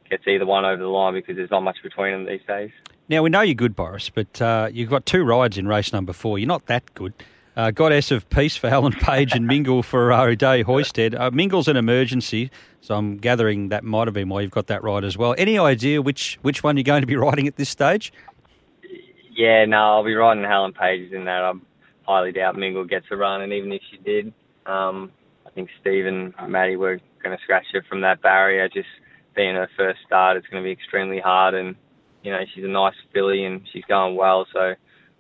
gets 0.09 0.27
either 0.27 0.45
one 0.45 0.65
over 0.65 0.81
the 0.81 0.89
line 0.89 1.13
because 1.13 1.37
there's 1.37 1.51
not 1.51 1.61
much 1.63 1.77
between 1.81 2.11
them 2.11 2.25
these 2.25 2.45
days. 2.45 2.71
Now 3.11 3.23
we 3.23 3.29
know 3.29 3.41
you're 3.41 3.55
good, 3.55 3.75
Boris, 3.75 4.09
but 4.09 4.41
uh, 4.41 4.69
you've 4.71 4.89
got 4.89 5.05
two 5.05 5.25
rides 5.25 5.57
in 5.57 5.67
race 5.67 5.91
number 5.91 6.13
four. 6.13 6.39
You're 6.39 6.47
not 6.47 6.67
that 6.67 6.93
good. 6.93 7.13
Uh, 7.57 7.69
Goddess 7.69 8.09
of 8.09 8.29
Peace 8.29 8.55
for 8.55 8.69
Helen 8.75 8.93
Page 8.93 9.33
and 9.33 9.45
Mingle 9.45 9.83
for 9.83 10.13
O'Dea 10.13 10.63
Hoysted. 10.63 11.19
Uh, 11.19 11.29
Mingle's 11.29 11.67
an 11.67 11.75
emergency, 11.75 12.49
so 12.79 12.95
I'm 12.95 13.17
gathering 13.17 13.67
that 13.67 13.83
might 13.83 14.07
have 14.07 14.13
been 14.13 14.29
why 14.29 14.39
you've 14.39 14.51
got 14.51 14.67
that 14.67 14.81
ride 14.81 15.03
as 15.03 15.17
well. 15.17 15.35
Any 15.37 15.59
idea 15.59 16.01
which 16.01 16.39
which 16.41 16.63
one 16.63 16.77
you're 16.77 16.85
going 16.85 17.01
to 17.01 17.05
be 17.05 17.15
riding 17.17 17.47
at 17.47 17.57
this 17.57 17.67
stage? 17.67 18.13
Yeah, 19.35 19.65
no, 19.65 19.75
I'll 19.75 20.05
be 20.05 20.15
riding 20.15 20.45
Helen 20.45 20.71
Pages 20.71 21.11
in 21.11 21.25
that. 21.25 21.43
I 21.43 21.51
highly 22.03 22.31
doubt 22.31 22.55
Mingle 22.55 22.85
gets 22.85 23.07
a 23.11 23.17
run, 23.17 23.41
and 23.41 23.51
even 23.51 23.73
if 23.73 23.81
she 23.91 23.97
did, 23.97 24.33
um, 24.65 25.11
I 25.45 25.49
think 25.49 25.69
Steve 25.81 26.05
and 26.05 26.33
Maddie 26.47 26.77
were 26.77 27.01
going 27.21 27.35
to 27.35 27.43
scratch 27.43 27.65
her 27.73 27.83
from 27.89 27.99
that 28.01 28.21
barrier. 28.21 28.69
Just 28.69 28.87
being 29.35 29.55
her 29.55 29.67
first 29.75 29.99
start, 30.07 30.37
it's 30.37 30.47
going 30.47 30.63
to 30.63 30.65
be 30.65 30.71
extremely 30.71 31.19
hard, 31.19 31.55
and 31.55 31.75
you 32.23 32.31
know 32.31 32.39
she's 32.53 32.63
a 32.63 32.67
nice 32.67 32.95
filly 33.13 33.45
and 33.45 33.61
she's 33.71 33.85
going 33.85 34.15
well. 34.15 34.45
So 34.53 34.73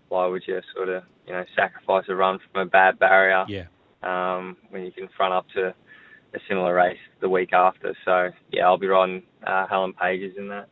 why 0.09 0.27
would 0.27 0.43
you 0.47 0.61
sort 0.75 0.89
of 0.89 1.03
you 1.27 1.33
know 1.33 1.45
sacrifice 1.55 2.05
a 2.09 2.15
run 2.15 2.39
from 2.51 2.61
a 2.61 2.69
bad 2.69 2.99
barrier? 2.99 3.45
Yeah. 3.47 3.65
Um, 4.03 4.57
when 4.69 4.83
you 4.83 4.91
can 4.91 5.09
front 5.15 5.33
up 5.33 5.45
to 5.53 5.75
a 6.33 6.39
similar 6.47 6.73
race 6.73 6.97
the 7.19 7.29
week 7.29 7.53
after. 7.53 7.95
So 8.05 8.31
yeah, 8.51 8.65
I'll 8.65 8.77
be 8.77 8.87
riding 8.87 9.23
uh, 9.45 9.67
Helen 9.67 9.93
Pages 9.93 10.33
in 10.37 10.47
that. 10.49 10.67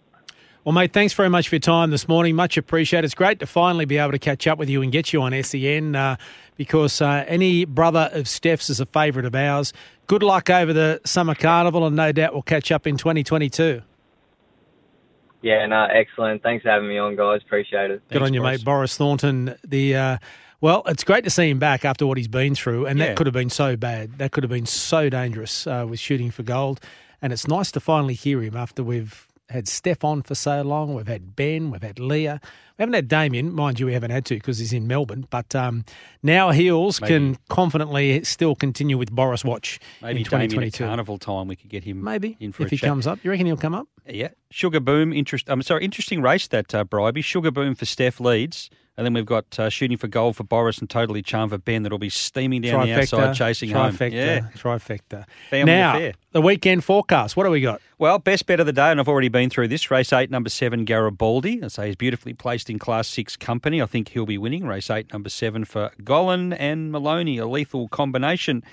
Well, 0.65 0.73
mate, 0.73 0.91
thanks 0.91 1.13
very 1.13 1.29
much 1.29 1.47
for 1.47 1.55
your 1.55 1.61
time 1.61 1.89
this 1.89 2.07
morning. 2.07 2.35
Much 2.35 2.57
appreciated. 2.57 3.05
It's 3.05 3.15
great 3.15 3.39
to 3.39 3.47
finally 3.47 3.85
be 3.85 3.97
able 3.97 4.11
to 4.11 4.19
catch 4.19 4.45
up 4.45 4.59
with 4.59 4.69
you 4.69 4.81
and 4.81 4.91
get 4.91 5.13
you 5.13 5.21
on 5.21 5.31
SEN 5.41 5.95
uh, 5.95 6.17
because 6.57 7.01
uh, 7.01 7.23
any 7.27 7.63
brother 7.63 8.09
of 8.11 8.27
Steph's 8.27 8.69
is 8.69 8.81
a 8.81 8.85
favourite 8.85 9.25
of 9.25 9.33
ours. 9.33 9.71
Good 10.07 10.21
luck 10.21 10.49
over 10.49 10.73
the 10.73 10.99
summer 11.05 11.33
carnival, 11.33 11.87
and 11.87 11.95
no 11.95 12.11
doubt 12.11 12.33
we'll 12.33 12.41
catch 12.41 12.71
up 12.71 12.85
in 12.85 12.97
2022. 12.97 13.81
Yeah, 15.41 15.65
no, 15.67 15.85
excellent. 15.85 16.43
Thanks 16.43 16.63
for 16.63 16.69
having 16.69 16.89
me 16.89 16.97
on, 16.97 17.15
guys. 17.15 17.41
Appreciate 17.45 17.91
it. 17.91 18.01
Good 18.09 18.21
on 18.21 18.33
you, 18.33 18.41
Boris. 18.41 18.59
mate. 18.59 18.65
Boris 18.65 18.97
Thornton, 18.97 19.55
the. 19.65 19.95
Uh, 19.95 20.17
well, 20.61 20.83
it's 20.87 21.05
great 21.05 21.23
to 21.23 21.29
see 21.29 21.49
him 21.49 21.57
back 21.59 21.85
after 21.85 22.05
what 22.05 22.17
he's 22.17 22.27
been 22.27 22.53
through, 22.55 22.85
and 22.85 22.99
Yeah. 22.99 23.07
that 23.07 23.15
could 23.15 23.25
have 23.27 23.33
been 23.33 23.49
so 23.49 23.77
bad. 23.77 24.17
That 24.17 24.31
could 24.33 24.43
have 24.43 24.51
been 24.51 24.65
so 24.65 25.07
dangerous 25.09 25.65
uh, 25.65 25.85
with 25.89 25.99
shooting 26.01 26.31
for 26.31 26.43
gold. 26.43 26.81
And 27.21 27.31
it's 27.31 27.47
nice 27.47 27.71
to 27.71 27.79
finally 27.79 28.13
hear 28.13 28.41
him 28.41 28.57
after 28.57 28.83
we've 28.83 29.25
had 29.49 29.67
Steph 29.67 30.03
on 30.03 30.21
for 30.21 30.35
so 30.35 30.61
long. 30.61 30.93
We've 30.93 31.07
had 31.07 31.35
Ben, 31.35 31.71
we've 31.71 31.81
had 31.83 31.99
Leah. 31.99 32.39
We 32.77 32.83
haven't 32.83 32.93
had 32.93 33.07
Damien, 33.07 33.51
mind 33.53 33.79
you, 33.79 33.85
we 33.87 33.93
haven't 33.93 34.11
had 34.11 34.23
to 34.25 34.35
because 34.35 34.57
he's 34.59 34.71
in 34.71 34.87
Melbourne. 34.87 35.25
But 35.29 35.53
um, 35.55 35.83
now 36.23 36.51
Heels 36.51 37.01
Maybe- 37.01 37.13
can 37.13 37.37
confidently 37.49 38.23
still 38.23 38.55
continue 38.55 38.97
with 38.97 39.11
Boris 39.11 39.43
Watch 39.43 39.79
Maybe 40.01 40.19
in 40.21 40.23
Damien 40.23 40.43
at 40.43 40.49
2022. 40.51 40.85
carnival 40.85 41.17
time 41.17 41.47
we 41.47 41.55
could 41.55 41.69
get 41.69 41.83
him 41.83 42.03
Maybe 42.03 42.37
in 42.39 42.51
for 42.51 42.63
if 42.63 42.69
he 42.69 42.77
chat. 42.77 42.87
comes 42.89 43.05
up, 43.07 43.19
you 43.23 43.31
reckon 43.31 43.45
he'll 43.47 43.57
come 43.57 43.75
up? 43.75 43.87
Yeah, 44.07 44.29
Sugar 44.49 44.79
Boom. 44.79 45.11
Interest. 45.13 45.49
I'm 45.49 45.61
sorry, 45.61 45.83
interesting 45.83 46.21
race 46.21 46.47
that 46.47 46.73
uh, 46.73 46.83
Bribie. 46.85 47.23
Sugar 47.23 47.51
Boom 47.51 47.75
for 47.75 47.85
Steph 47.85 48.19
leads, 48.19 48.69
and 48.99 49.05
then 49.05 49.13
we've 49.13 49.25
got 49.25 49.57
uh, 49.57 49.69
shooting 49.69 49.97
for 49.97 50.07
gold 50.07 50.35
for 50.35 50.43
Boris 50.43 50.77
and 50.79 50.89
totally 50.89 51.21
charm 51.21 51.49
for 51.49 51.57
Ben. 51.57 51.83
That'll 51.83 51.97
be 51.97 52.09
steaming 52.09 52.61
down 52.61 52.85
the 52.85 52.93
outside, 52.93 53.33
chasing 53.33 53.71
home. 53.71 53.91
trifecta, 53.93 54.11
Yeah. 54.11 54.39
trifecta. 54.55 55.25
Family 55.49 55.71
now 55.73 55.95
affair. 55.95 56.13
the 56.33 56.41
weekend 56.41 56.83
forecast. 56.83 57.35
What 57.37 57.45
do 57.45 57.49
we 57.49 57.61
got? 57.61 57.81
Well, 57.97 58.19
best 58.19 58.45
bet 58.45 58.59
of 58.59 58.65
the 58.65 58.73
day, 58.73 58.91
and 58.91 58.99
I've 58.99 59.07
already 59.07 59.29
been 59.29 59.49
through 59.49 59.69
this. 59.69 59.89
Race 59.89 60.11
eight, 60.13 60.29
number 60.29 60.49
seven, 60.49 60.85
Garibaldi. 60.85 61.63
I 61.63 61.67
say 61.69 61.87
he's 61.87 61.95
beautifully 61.95 62.33
placed 62.33 62.69
in 62.69 62.77
Class 62.77 63.07
Six 63.07 63.35
company. 63.35 63.81
I 63.81 63.85
think 63.85 64.09
he'll 64.09 64.25
be 64.25 64.37
winning. 64.37 64.67
Race 64.67 64.89
eight, 64.89 65.11
number 65.13 65.29
seven 65.29 65.65
for 65.65 65.91
Gollan 66.03 66.55
and 66.59 66.91
Maloney, 66.91 67.37
a 67.37 67.47
lethal 67.47 67.87
combination. 67.87 68.63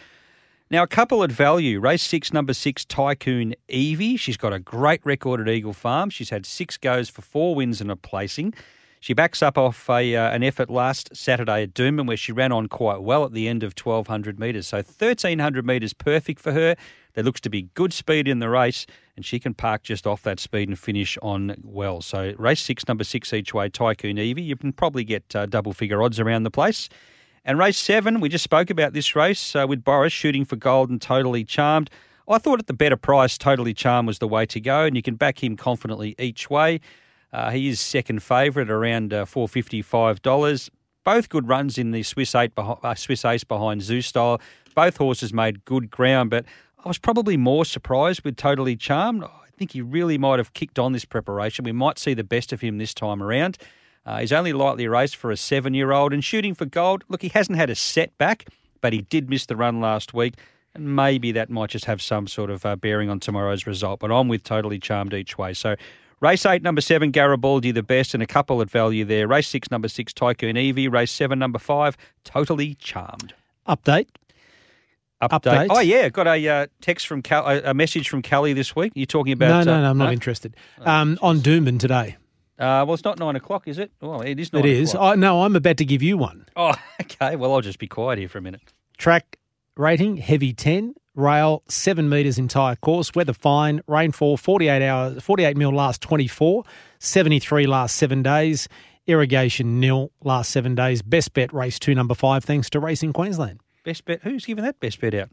Now, 0.68 0.82
a 0.82 0.88
couple 0.88 1.22
at 1.22 1.30
value. 1.30 1.78
Race 1.78 2.02
six, 2.02 2.32
number 2.32 2.52
six, 2.52 2.84
Tycoon 2.84 3.54
Evie. 3.68 4.16
She's 4.16 4.36
got 4.36 4.52
a 4.52 4.58
great 4.58 5.00
record 5.06 5.40
at 5.40 5.48
Eagle 5.48 5.72
Farm. 5.72 6.10
She's 6.10 6.30
had 6.30 6.44
six 6.44 6.76
goes 6.76 7.08
for 7.08 7.22
four 7.22 7.54
wins 7.54 7.80
and 7.80 7.88
a 7.88 7.94
placing. 7.94 8.52
She 9.00 9.14
backs 9.14 9.42
up 9.42 9.56
off 9.58 9.88
a, 9.88 10.16
uh, 10.16 10.30
an 10.30 10.42
effort 10.42 10.70
last 10.70 11.14
Saturday 11.14 11.64
at 11.64 11.74
Doomben 11.74 12.06
where 12.06 12.16
she 12.16 12.32
ran 12.32 12.52
on 12.52 12.66
quite 12.66 13.02
well 13.02 13.24
at 13.24 13.32
the 13.32 13.46
end 13.48 13.62
of 13.62 13.74
1,200 13.80 14.38
metres. 14.38 14.68
So 14.68 14.78
1,300 14.78 15.66
metres 15.66 15.92
perfect 15.92 16.40
for 16.40 16.52
her. 16.52 16.76
There 17.14 17.24
looks 17.24 17.40
to 17.42 17.50
be 17.50 17.62
good 17.74 17.92
speed 17.92 18.28
in 18.28 18.40
the 18.40 18.48
race, 18.50 18.86
and 19.16 19.24
she 19.24 19.38
can 19.38 19.54
park 19.54 19.82
just 19.82 20.06
off 20.06 20.22
that 20.24 20.38
speed 20.38 20.68
and 20.68 20.78
finish 20.78 21.16
on 21.22 21.56
well. 21.62 22.02
So 22.02 22.34
race 22.36 22.60
six, 22.60 22.86
number 22.86 23.04
six 23.04 23.32
each 23.32 23.54
way, 23.54 23.70
Tycoon 23.70 24.18
Evie. 24.18 24.42
You 24.42 24.56
can 24.56 24.72
probably 24.72 25.02
get 25.02 25.34
uh, 25.34 25.46
double 25.46 25.72
figure 25.72 26.02
odds 26.02 26.20
around 26.20 26.42
the 26.42 26.50
place. 26.50 26.88
And 27.42 27.58
race 27.58 27.78
seven, 27.78 28.20
we 28.20 28.28
just 28.28 28.44
spoke 28.44 28.70
about 28.70 28.92
this 28.92 29.16
race 29.16 29.54
uh, 29.56 29.66
with 29.68 29.84
Boris 29.84 30.12
shooting 30.12 30.44
for 30.44 30.56
gold 30.56 30.90
and 30.90 31.00
totally 31.00 31.44
charmed. 31.44 31.90
I 32.28 32.38
thought 32.38 32.58
at 32.58 32.66
the 32.66 32.74
better 32.74 32.96
price, 32.96 33.38
totally 33.38 33.72
charmed 33.72 34.08
was 34.08 34.18
the 34.18 34.28
way 34.28 34.46
to 34.46 34.60
go, 34.60 34.82
and 34.82 34.96
you 34.96 35.02
can 35.02 35.14
back 35.14 35.42
him 35.42 35.56
confidently 35.56 36.16
each 36.18 36.50
way. 36.50 36.80
Uh, 37.36 37.50
he 37.50 37.68
is 37.68 37.78
second 37.78 38.22
favourite 38.22 38.70
around 38.70 39.12
uh, 39.12 39.26
four 39.26 39.46
fifty 39.46 39.82
five 39.82 40.22
dollars. 40.22 40.70
Both 41.04 41.28
good 41.28 41.46
runs 41.46 41.76
in 41.76 41.90
the 41.90 42.02
Swiss 42.02 42.34
eight, 42.34 42.54
behi- 42.54 42.82
uh, 42.82 42.94
Swiss 42.94 43.26
Ace 43.26 43.44
behind 43.44 43.82
Zoo 43.82 44.00
Style. 44.00 44.40
Both 44.74 44.96
horses 44.96 45.34
made 45.34 45.64
good 45.66 45.90
ground, 45.90 46.30
but 46.30 46.46
I 46.82 46.88
was 46.88 46.98
probably 46.98 47.36
more 47.36 47.66
surprised 47.66 48.24
with 48.24 48.36
Totally 48.36 48.74
Charmed. 48.74 49.22
I 49.22 49.50
think 49.58 49.72
he 49.72 49.82
really 49.82 50.16
might 50.16 50.38
have 50.38 50.54
kicked 50.54 50.78
on 50.78 50.92
this 50.92 51.04
preparation. 51.04 51.64
We 51.64 51.72
might 51.72 51.98
see 51.98 52.14
the 52.14 52.24
best 52.24 52.54
of 52.54 52.62
him 52.62 52.78
this 52.78 52.94
time 52.94 53.22
around. 53.22 53.58
Uh, 54.06 54.20
he's 54.20 54.32
only 54.32 54.54
lightly 54.54 54.88
raced 54.88 55.16
for 55.16 55.30
a 55.30 55.36
seven 55.36 55.74
year 55.74 55.92
old 55.92 56.14
and 56.14 56.24
shooting 56.24 56.54
for 56.54 56.64
gold. 56.64 57.04
Look, 57.08 57.20
he 57.20 57.28
hasn't 57.28 57.58
had 57.58 57.68
a 57.68 57.74
setback, 57.74 58.48
but 58.80 58.94
he 58.94 59.02
did 59.02 59.28
miss 59.28 59.44
the 59.44 59.56
run 59.56 59.80
last 59.80 60.14
week. 60.14 60.34
And 60.74 60.96
maybe 60.96 61.32
that 61.32 61.50
might 61.50 61.70
just 61.70 61.84
have 61.84 62.00
some 62.00 62.26
sort 62.26 62.50
of 62.50 62.64
uh, 62.64 62.76
bearing 62.76 63.10
on 63.10 63.20
tomorrow's 63.20 63.66
result. 63.66 64.00
But 64.00 64.10
I'm 64.10 64.28
with 64.28 64.42
Totally 64.42 64.78
Charmed 64.78 65.12
each 65.12 65.36
way. 65.36 65.52
So 65.52 65.76
race 66.20 66.46
eight, 66.46 66.62
number 66.62 66.80
seven, 66.80 67.10
Garibaldi, 67.10 67.70
the 67.72 67.82
best, 67.82 68.14
and 68.14 68.22
a 68.22 68.26
couple 68.26 68.60
at 68.62 68.70
value 68.70 69.04
there. 69.04 69.26
Race 69.28 69.48
six, 69.48 69.70
number 69.70 69.88
six, 69.88 70.12
Tycoon 70.12 70.56
Evie. 70.56 70.88
Race 70.88 71.10
seven, 71.10 71.38
number 71.38 71.58
five, 71.58 71.96
Totally 72.24 72.74
Charmed. 72.74 73.34
Update. 73.68 74.08
Update. 75.22 75.40
Update. 75.40 75.66
Oh 75.70 75.80
yeah, 75.80 76.08
got 76.10 76.26
a 76.26 76.48
uh, 76.48 76.66
text 76.80 77.06
from 77.06 77.22
Cal- 77.22 77.46
a 77.46 77.72
message 77.72 78.08
from 78.08 78.20
Kelly 78.22 78.52
this 78.52 78.76
week. 78.76 78.92
You're 78.94 79.06
talking 79.06 79.32
about? 79.32 79.64
no, 79.64 79.74
uh, 79.74 79.80
no, 79.80 79.90
I'm 79.90 79.98
not 79.98 80.12
interested. 80.12 80.54
Um, 80.80 81.18
on 81.22 81.38
Doomben 81.40 81.80
today. 81.80 82.16
Uh, 82.58 82.84
well, 82.86 82.94
it's 82.94 83.04
not 83.04 83.18
nine 83.18 83.36
o'clock, 83.36 83.68
is 83.68 83.78
it? 83.78 83.92
Well, 84.00 84.22
it 84.22 84.38
is 84.40 84.52
nine. 84.52 84.64
It 84.64 84.70
is. 84.70 84.94
I, 84.94 85.14
no, 85.14 85.42
I'm 85.42 85.56
about 85.56 85.76
to 85.78 85.84
give 85.84 86.02
you 86.02 86.16
one. 86.16 86.46
Oh, 86.56 86.74
okay. 87.02 87.36
Well, 87.36 87.52
I'll 87.52 87.60
just 87.60 87.78
be 87.78 87.86
quiet 87.86 88.18
here 88.18 88.28
for 88.28 88.38
a 88.38 88.42
minute. 88.42 88.72
Track 88.96 89.38
rating 89.76 90.16
heavy 90.16 90.52
10, 90.54 90.94
rail 91.16 91.62
7 91.68 92.08
metres 92.08 92.38
entire 92.38 92.76
course, 92.76 93.12
weather 93.14 93.32
fine, 93.32 93.80
rainfall 93.86 94.36
48 94.36 94.86
hours, 94.86 95.22
48 95.22 95.56
mil 95.56 95.70
last 95.72 96.00
24, 96.02 96.62
73 96.98 97.66
last 97.66 97.96
7 97.96 98.22
days, 98.22 98.68
irrigation 99.06 99.80
nil 99.80 100.12
last 100.22 100.50
7 100.50 100.74
days. 100.74 101.02
Best 101.02 101.32
bet 101.34 101.52
race 101.52 101.78
2 101.78 101.94
number 101.94 102.14
5 102.14 102.44
thanks 102.44 102.70
to 102.70 102.80
Racing 102.80 103.12
Queensland. 103.12 103.60
Best 103.84 104.04
bet. 104.04 104.20
Who's 104.22 104.44
giving 104.44 104.64
that 104.64 104.78
best 104.80 105.00
bet 105.00 105.14
out? 105.14 105.30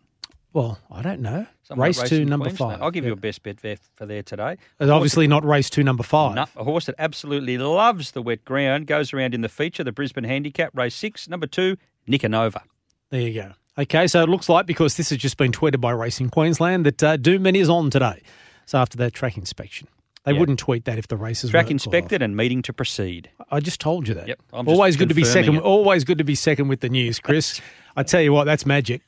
Well, 0.54 0.78
I 0.92 1.02
don't 1.02 1.20
know. 1.22 1.48
Someone 1.63 1.88
race 1.88 2.00
at 2.00 2.10
2 2.10 2.25
number 2.25 2.46
Queensland. 2.46 2.80
5. 2.80 2.84
I'll 2.84 2.92
give 2.92 3.06
you 3.06 3.13
a 3.13 3.16
best 3.16 3.42
bet 3.42 3.58
there 3.58 3.78
for 3.96 4.06
there 4.06 4.22
today. 4.22 4.58
It's 4.80 4.92
obviously 4.92 5.28
not 5.28 5.44
race 5.44 5.70
2 5.72 5.84
number 5.84 6.04
5. 6.04 6.36
No, 6.36 6.46
a 6.56 6.63
horse 6.63 6.86
that 6.86 6.96
absolutely 7.00 7.58
loves 7.58 8.12
the 8.12 8.22
wet 8.22 8.46
ground 8.46 8.86
goes 8.86 9.13
around 9.13 9.34
in 9.34 9.42
the 9.42 9.50
feature, 9.50 9.84
the 9.84 9.92
Brisbane 9.92 10.24
Handicap, 10.24 10.70
race 10.78 10.94
six, 10.94 11.28
number 11.28 11.48
two, 11.48 11.75
Nicanova. 12.08 12.62
There 13.10 13.22
you 13.22 13.34
go. 13.34 13.54
Okay, 13.77 14.06
so 14.08 14.22
it 14.22 14.30
looks 14.30 14.50
like 14.50 14.65
because 14.68 14.98
this 14.98 15.10
has 15.10 15.18
just 15.18 15.38
been 15.38 15.51
tweeted 15.51 15.82
by 15.82 15.92
Racing 15.92 16.30
Queensland 16.30 16.86
that 16.86 17.03
uh, 17.03 17.18
Doomben 17.18 17.56
is 17.56 17.70
on 17.70 17.89
today. 17.89 18.22
So 18.65 18.77
after 18.77 18.98
that 18.98 19.13
track 19.13 19.36
inspection. 19.38 19.88
They 20.25 20.32
Yeah. 20.32 20.39
wouldn't 20.39 20.60
tweet 20.60 20.86
that 20.86 20.98
if 20.98 21.08
the 21.10 21.18
races 21.18 21.50
Track 21.51 21.65
were 21.65 21.72
inspected 21.72 22.22
and 22.22 22.38
meeting 22.38 22.62
to 22.62 22.72
proceed. 22.72 23.30
I 23.51 23.60
just 23.60 23.82
told 23.82 24.08
you 24.08 24.13
that. 24.13 24.27
Yep, 24.27 24.39
I'm 24.53 24.65
just 24.65 24.74
always 24.74 24.96
good 24.96 25.10
to 25.10 25.15
be 25.15 25.25
second. 25.25 25.56
it. 25.56 25.62
Always 25.63 26.06
good 26.06 26.20
to 26.20 26.24
be 26.24 26.36
second 26.36 26.70
with 26.70 26.80
the 26.80 26.88
news, 26.88 27.20
Chris. 27.20 27.60
I 27.98 28.03
tell 28.03 28.22
you 28.22 28.32
what, 28.32 28.46
that's 28.46 28.65
magic. 28.65 29.01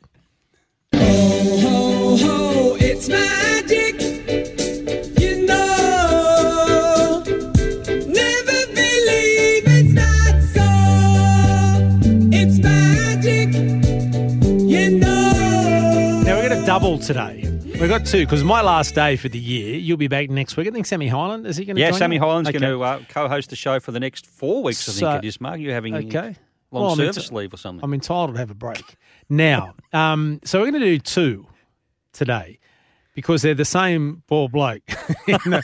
we're 16.95 17.07
going 17.07 17.19
to 17.19 17.43
double 17.43 17.61
today. 17.71 17.79
We've 17.79 17.89
got 17.89 18.05
two 18.05 18.25
because 18.25 18.43
my 18.43 18.61
last 18.61 18.95
day 18.95 19.15
for 19.17 19.29
the 19.29 19.39
year. 19.39 19.75
You'll 19.75 19.97
be 19.97 20.07
back 20.07 20.29
next 20.29 20.55
week. 20.57 20.67
I 20.67 20.71
think 20.71 20.85
Sammy 20.85 21.07
Highland 21.07 21.45
is 21.45 21.57
he 21.57 21.65
going 21.65 21.75
to? 21.75 21.81
Yeah, 21.81 21.91
Sammy 21.91 22.15
you? 22.15 22.21
Highland's 22.21 22.49
Okay. 22.49 22.59
going 22.59 22.71
to 22.71 22.83
uh, 22.83 22.99
co-host 23.09 23.49
the 23.49 23.55
show 23.55 23.79
for 23.79 23.91
the 23.91 23.99
next 23.99 24.25
four 24.25 24.63
weeks. 24.63 24.87
I 24.87 24.91
think 25.13 25.23
it 25.23 25.27
is. 25.27 25.41
Mark, 25.41 25.59
you're 25.59 25.73
having 25.73 25.93
Okay. 25.95 26.35
long 26.71 26.83
Well, 26.83 26.95
service 26.95 27.29
enti- 27.29 27.31
leave 27.33 27.53
or 27.53 27.57
something. 27.57 27.83
I'm 27.83 27.93
entitled 27.93 28.33
to 28.33 28.39
have 28.39 28.51
a 28.51 28.55
break. 28.55 28.95
Now, 29.29 29.73
um, 29.93 30.39
so 30.43 30.59
we're 30.59 30.71
going 30.71 30.81
to 30.81 30.87
do 30.87 30.99
two 30.99 31.47
today. 32.13 32.59
Because 33.15 33.41
they're 33.41 33.55
the 33.55 33.65
same 33.65 34.21
poor 34.27 34.47
bloke. 34.49 34.83
You 35.27 35.37
know, 35.47 35.61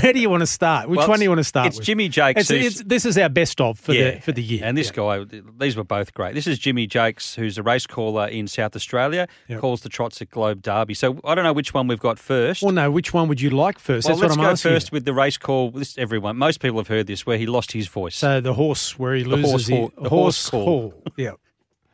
where 0.00 0.12
do 0.12 0.20
you 0.20 0.30
want 0.30 0.42
to 0.42 0.46
start? 0.46 0.88
Which 0.88 0.98
Well, 0.98 1.08
one 1.08 1.18
do 1.18 1.24
you 1.24 1.30
want 1.30 1.40
to 1.40 1.44
start 1.44 1.66
it's 1.66 1.78
with? 1.78 1.86
Jimmy 1.86 2.08
Jakes 2.08 2.48
It's, 2.48 2.50
it's, 2.78 2.82
this 2.84 3.04
is 3.04 3.18
our 3.18 3.28
best 3.28 3.60
of 3.60 3.76
for 3.78 3.90
the 3.92 4.20
for 4.20 4.30
the 4.30 4.42
year. 4.42 4.62
And 4.64 4.76
this 4.78 4.92
guy, 4.92 5.24
these 5.58 5.76
were 5.76 5.82
both 5.84 6.14
great. 6.14 6.34
This 6.34 6.46
is 6.46 6.58
Jimmy 6.60 6.86
Jakes, 6.86 7.34
who's 7.34 7.58
a 7.58 7.62
race 7.64 7.86
caller 7.88 8.28
in 8.28 8.46
South 8.46 8.76
Australia, 8.76 9.26
Yep. 9.48 9.60
calls 9.60 9.80
the 9.80 9.88
trots 9.88 10.22
at 10.22 10.30
Globe 10.30 10.62
Derby. 10.62 10.94
So 10.94 11.18
I 11.24 11.34
don't 11.34 11.42
know 11.44 11.52
which 11.52 11.74
one 11.74 11.88
we've 11.88 11.98
got 11.98 12.20
first. 12.20 12.62
Well, 12.62 12.72
no. 12.72 12.88
Which 12.90 13.12
one 13.12 13.26
would 13.28 13.40
you 13.40 13.50
like 13.50 13.80
first? 13.80 14.06
Well, 14.06 14.14
That's 14.16 14.22
let's 14.22 14.36
what 14.36 14.42
I'm 14.44 14.46
go 14.48 14.52
asking. 14.52 14.70
you. 14.70 14.76
first 14.76 14.92
with 14.92 15.04
the 15.04 15.14
race 15.14 15.36
call. 15.38 15.70
This 15.72 15.98
everyone, 15.98 16.36
most 16.36 16.60
people 16.60 16.78
have 16.78 16.88
heard 16.88 17.08
this, 17.08 17.26
where 17.26 17.38
he 17.38 17.46
lost 17.46 17.72
his 17.72 17.88
voice. 17.88 18.14
So 18.14 18.40
the 18.40 18.54
horse 18.54 18.96
where 18.96 19.14
he 19.16 19.24
The 19.24 19.30
loses 19.30 19.50
horse 19.50 19.66
his- 19.66 19.68
the 20.02 20.08
horse 20.08 20.48
horse 20.48 20.48
hall. 20.50 21.02
Yeah. 21.16 21.32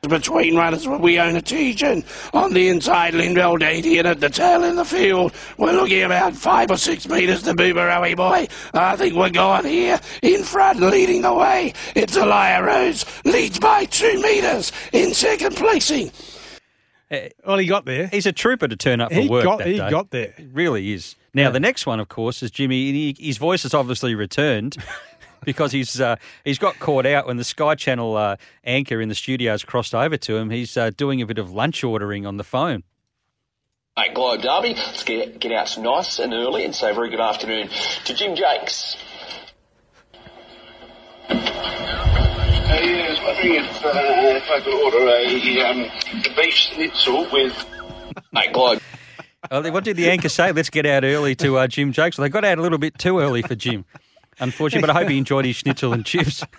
Between 0.06 0.56
runners 0.56 0.86
where 0.86 0.98
we 0.98 1.18
own 1.18 1.36
a 1.36 1.42
teaching. 1.42 2.04
On 2.32 2.52
the 2.52 2.68
inside, 2.68 3.14
Lindell 3.14 3.56
Dainty, 3.56 3.98
and 3.98 4.06
at 4.08 4.20
the 4.20 4.28
tail 4.30 4.64
in 4.64 4.76
the 4.76 4.84
field, 4.84 5.32
we're 5.58 5.72
looking 5.72 6.02
about 6.02 6.34
five 6.34 6.70
or 6.70 6.76
six 6.76 7.08
metres 7.08 7.42
to 7.42 7.54
Booberowie 7.54 8.16
Boy. 8.16 8.48
I 8.74 8.96
think 8.96 9.14
we're 9.14 9.30
going 9.30 9.64
here. 9.64 10.00
In 10.22 10.42
front, 10.42 10.80
leading 10.80 11.22
the 11.22 11.34
way, 11.34 11.72
it's 11.94 12.16
Elia 12.16 12.62
Rose. 12.64 13.04
Leads 13.24 13.58
by 13.58 13.84
two 13.86 14.20
metres 14.22 14.72
in 14.92 15.14
second 15.14 15.56
placing. 15.56 16.10
Eh, 17.10 17.28
well, 17.46 17.58
he 17.58 17.66
got 17.66 17.84
there. 17.84 18.08
He's 18.08 18.26
a 18.26 18.32
trooper 18.32 18.66
to 18.66 18.74
turn 18.76 19.00
up 19.00 19.12
for 19.12 19.20
He 19.20 19.28
work. 19.28 19.44
got- 19.44 19.58
that 19.58 19.68
he 19.68 19.78
day. 19.78 19.90
got 19.90 20.10
there. 20.10 20.34
He 20.36 20.46
really 20.52 20.92
is. 20.92 21.14
Now 21.34 21.50
the 21.50 21.60
next 21.60 21.86
one, 21.86 22.00
of 22.00 22.08
course, 22.08 22.42
is 22.42 22.50
Jimmy. 22.50 23.14
His 23.18 23.36
voice 23.36 23.62
has 23.64 23.74
obviously 23.74 24.14
returned. 24.14 24.76
Because 25.44 25.72
he's 25.72 26.00
uh, 26.00 26.16
he's 26.44 26.58
got 26.58 26.78
caught 26.78 27.06
out 27.06 27.26
when 27.26 27.36
the 27.36 27.44
Sky 27.44 27.74
Channel 27.74 28.16
uh, 28.16 28.36
anchor 28.64 29.00
in 29.00 29.08
the 29.08 29.14
studios 29.14 29.62
crossed 29.64 29.94
over 29.94 30.16
to 30.16 30.36
him. 30.36 30.50
He's 30.50 30.76
uh, 30.76 30.90
doing 30.96 31.22
a 31.22 31.26
bit 31.26 31.38
of 31.38 31.50
lunch 31.50 31.84
ordering 31.84 32.26
on 32.26 32.36
the 32.36 32.44
phone. 32.44 32.82
Mate, 33.96 34.12
Globe 34.14 34.42
Derby. 34.42 34.74
Let's 34.74 35.04
get, 35.04 35.40
get 35.40 35.52
out 35.52 35.78
nice 35.78 36.18
and 36.18 36.34
early 36.34 36.64
and 36.64 36.74
say 36.74 36.90
a 36.90 36.94
very 36.94 37.08
good 37.08 37.20
afternoon 37.20 37.68
to 38.04 38.14
Jim 38.14 38.36
Jakes. 38.36 38.96
Uh, 41.28 41.34
yeah, 42.82 43.06
I 43.06 43.10
was 43.10 43.20
wondering 43.22 43.54
if, 43.54 43.84
uh, 43.84 43.90
if 43.94 44.50
I 44.50 44.60
could 44.60 44.74
order 44.84 44.98
a, 45.08 45.60
um, 45.70 45.80
a 46.24 46.36
beef 46.36 46.54
schnitzel 46.54 47.26
with 47.32 47.66
Mate, 48.32 48.52
Globe. 48.52 48.80
What 49.50 49.84
did 49.84 49.96
the 49.96 50.10
anchor 50.10 50.28
say? 50.28 50.52
Let's 50.52 50.70
get 50.70 50.84
out 50.84 51.04
early 51.04 51.34
to 51.36 51.56
uh, 51.58 51.66
Jim 51.66 51.92
Jakes. 51.92 52.18
Well, 52.18 52.24
they 52.24 52.28
got 52.28 52.44
out 52.44 52.58
a 52.58 52.62
little 52.62 52.78
bit 52.78 52.98
too 52.98 53.20
early 53.20 53.42
for 53.42 53.54
Jim, 53.54 53.84
unfortunately. 54.38 54.86
But 54.86 54.96
I 54.96 55.00
hope 55.00 55.08
he 55.08 55.18
enjoyed 55.18 55.44
his 55.44 55.56
schnitzel 55.56 55.92
and 55.92 56.04
chips. 56.04 56.42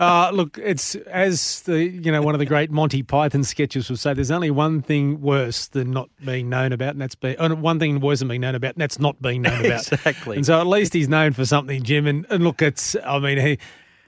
Uh, 0.00 0.30
look, 0.34 0.58
it's 0.58 0.96
as 0.96 1.62
the 1.62 1.84
you 1.84 2.10
know 2.10 2.20
one 2.20 2.34
of 2.34 2.40
the 2.40 2.44
great 2.44 2.70
Monty 2.70 3.02
Python 3.02 3.44
sketches 3.44 3.88
would 3.88 3.98
say. 3.98 4.12
There's 4.12 4.30
only 4.30 4.50
one 4.50 4.82
thing 4.82 5.20
worse 5.20 5.68
than 5.68 5.92
not 5.92 6.10
being 6.24 6.48
known 6.48 6.72
about, 6.72 6.90
and 6.90 7.00
that's 7.00 7.14
being 7.14 7.36
oh, 7.38 7.54
one 7.54 7.78
thing 7.78 8.00
worse 8.00 8.18
than 8.18 8.28
being 8.28 8.40
known 8.40 8.56
about, 8.56 8.74
and 8.74 8.82
that's 8.82 8.98
not 8.98 9.22
being 9.22 9.42
known 9.42 9.64
about. 9.64 9.92
Exactly. 9.92 10.36
And 10.36 10.44
so 10.44 10.60
at 10.60 10.66
least 10.66 10.92
he's 10.92 11.08
known 11.08 11.32
for 11.32 11.44
something, 11.44 11.84
Jim. 11.84 12.08
And, 12.08 12.26
and 12.28 12.42
look, 12.42 12.60
it's 12.60 12.96
I 13.06 13.18
mean 13.20 13.38
he. 13.38 13.58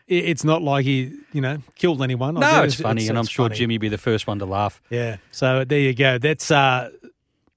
It's 0.09 0.45
not 0.45 0.63
like 0.63 0.85
he, 0.85 1.13
you 1.33 1.41
know, 1.41 1.59
killed 1.75 2.01
anyone. 2.01 2.35
No, 2.35 2.41
guess 2.41 2.65
it's 2.65 2.81
funny, 2.81 3.09
and 3.09 3.19
I'm 3.19 3.27
sure 3.27 3.47
funny. 3.47 3.57
Jimmy 3.57 3.75
would 3.75 3.81
be 3.81 3.89
the 3.89 3.99
first 3.99 4.27
one 4.27 4.39
to 4.39 4.47
laugh. 4.47 4.81
Yeah. 4.91 5.17
So 5.31 5.65
there 5.65 5.81
you 5.81 5.95
go. 5.95 6.19
That's 6.19 6.51
uh, 6.51 6.91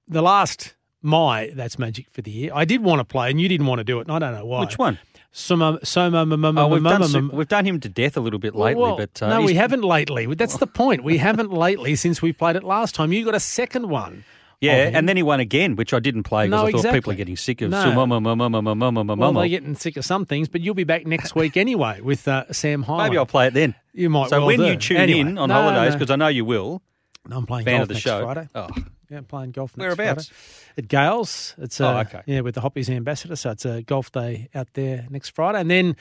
the 0.08 0.22
last 0.22 0.74
my 1.02 1.50
that's 1.54 1.78
magic 1.78 2.08
for 2.10 2.22
the 2.22 2.30
year. 2.30 2.50
I 2.54 2.64
did 2.64 2.82
want 2.82 3.00
to 3.00 3.04
play, 3.04 3.30
and 3.30 3.40
you 3.40 3.48
didn't 3.48 3.66
want 3.66 3.78
to 3.78 3.84
do 3.84 3.98
it, 4.00 4.06
and 4.06 4.12
I 4.12 4.18
don't 4.18 4.34
know 4.38 4.44
why. 4.44 4.60
Which 4.60 4.78
one? 4.78 4.98
Soma, 5.32 5.78
Soma, 5.84 6.22
Oh, 6.60 6.66
we've 6.68 6.82
done, 6.82 7.04
some- 7.04 7.30
we've 7.32 7.46
done 7.46 7.64
him 7.64 7.78
to 7.80 7.88
death 7.88 8.16
a 8.16 8.20
little 8.20 8.40
bit 8.40 8.54
lately, 8.56 8.82
Well, 8.82 8.96
but 8.96 9.22
uh, 9.22 9.28
no, 9.28 9.42
we 9.42 9.54
haven't 9.54 9.82
lately. 9.84 10.26
That's 10.34 10.56
the 10.56 10.66
point. 10.82 11.04
We 11.04 11.18
haven't 11.18 11.52
lately 11.52 11.94
since 11.94 12.20
we 12.20 12.32
played 12.32 12.56
it 12.56 12.64
last 12.64 12.96
time. 12.96 13.12
You 13.12 13.24
got 13.24 13.36
a 13.36 13.40
second 13.40 13.88
one. 13.88 14.24
Yeah, 14.60 14.90
and 14.92 15.08
then 15.08 15.16
he 15.16 15.22
won 15.22 15.40
again, 15.40 15.74
which 15.76 15.94
I 15.94 16.00
didn't 16.00 16.24
play 16.24 16.46
because 16.46 16.72
No, 16.72 16.78
I 16.80 16.82
thought 16.82 16.92
people 16.92 17.12
are 17.12 17.16
getting 17.16 17.36
sick 17.36 17.62
of 17.62 17.70
No. 17.70 17.78
Sumama, 17.78 18.20
mama, 18.20 18.50
mama, 18.50 18.74
mama, 18.74 19.04
mama, 19.04 19.16
well, 19.16 19.32
they're 19.32 19.48
getting 19.48 19.74
sick 19.76 19.96
of 19.96 20.04
some 20.04 20.26
things, 20.26 20.48
but 20.48 20.60
you'll 20.60 20.74
be 20.74 20.84
back 20.84 21.06
next 21.06 21.34
week 21.34 21.56
anyway 21.56 22.00
with 22.02 22.26
uh, 22.28 22.44
Sam 22.52 22.82
Hyland. 22.82 23.08
Maybe 23.10 23.16
I'll 23.18 23.24
play 23.24 23.46
it 23.46 23.54
then. 23.54 23.74
You 23.94 24.10
might 24.10 24.28
So 24.28 24.38
well 24.40 24.48
when 24.48 24.58
do. 24.58 24.66
you 24.66 24.76
tune 24.76 24.96
Anyway, 24.98 25.20
in 25.20 25.38
on 25.38 25.48
no, 25.48 25.54
holidays, 25.54 25.94
because 25.94 26.10
I 26.10 26.16
know 26.16 26.28
you 26.28 26.44
will, 26.44 26.82
No, 27.26 27.38
I'm 27.38 27.46
playing 27.46 27.64
fan 27.64 27.74
golf 27.76 27.82
of 27.84 27.88
the 27.88 27.94
next 27.94 28.02
show. 28.04 28.22
Friday. 28.24 28.48
Oh, 28.54 28.68
Yeah, 29.10 29.20
playing 29.26 29.50
golf 29.50 29.76
next 29.76 29.96
Whereabouts? 29.98 30.28
Friday. 30.28 30.74
At 30.78 30.88
Gailes. 30.88 31.54
It's 31.58 31.80
Oh, 31.80 31.88
uh, 31.96 32.00
okay. 32.02 32.22
Yeah, 32.26 32.40
with 32.40 32.54
the 32.54 32.60
Hoppies 32.60 32.88
ambassador. 32.88 33.34
So 33.36 33.50
it's 33.50 33.64
a 33.64 33.82
golf 33.82 34.12
day 34.12 34.48
out 34.54 34.68
there 34.74 35.06
next 35.10 35.30
Friday. 35.30 35.60
And 35.60 35.70
then 35.70 35.96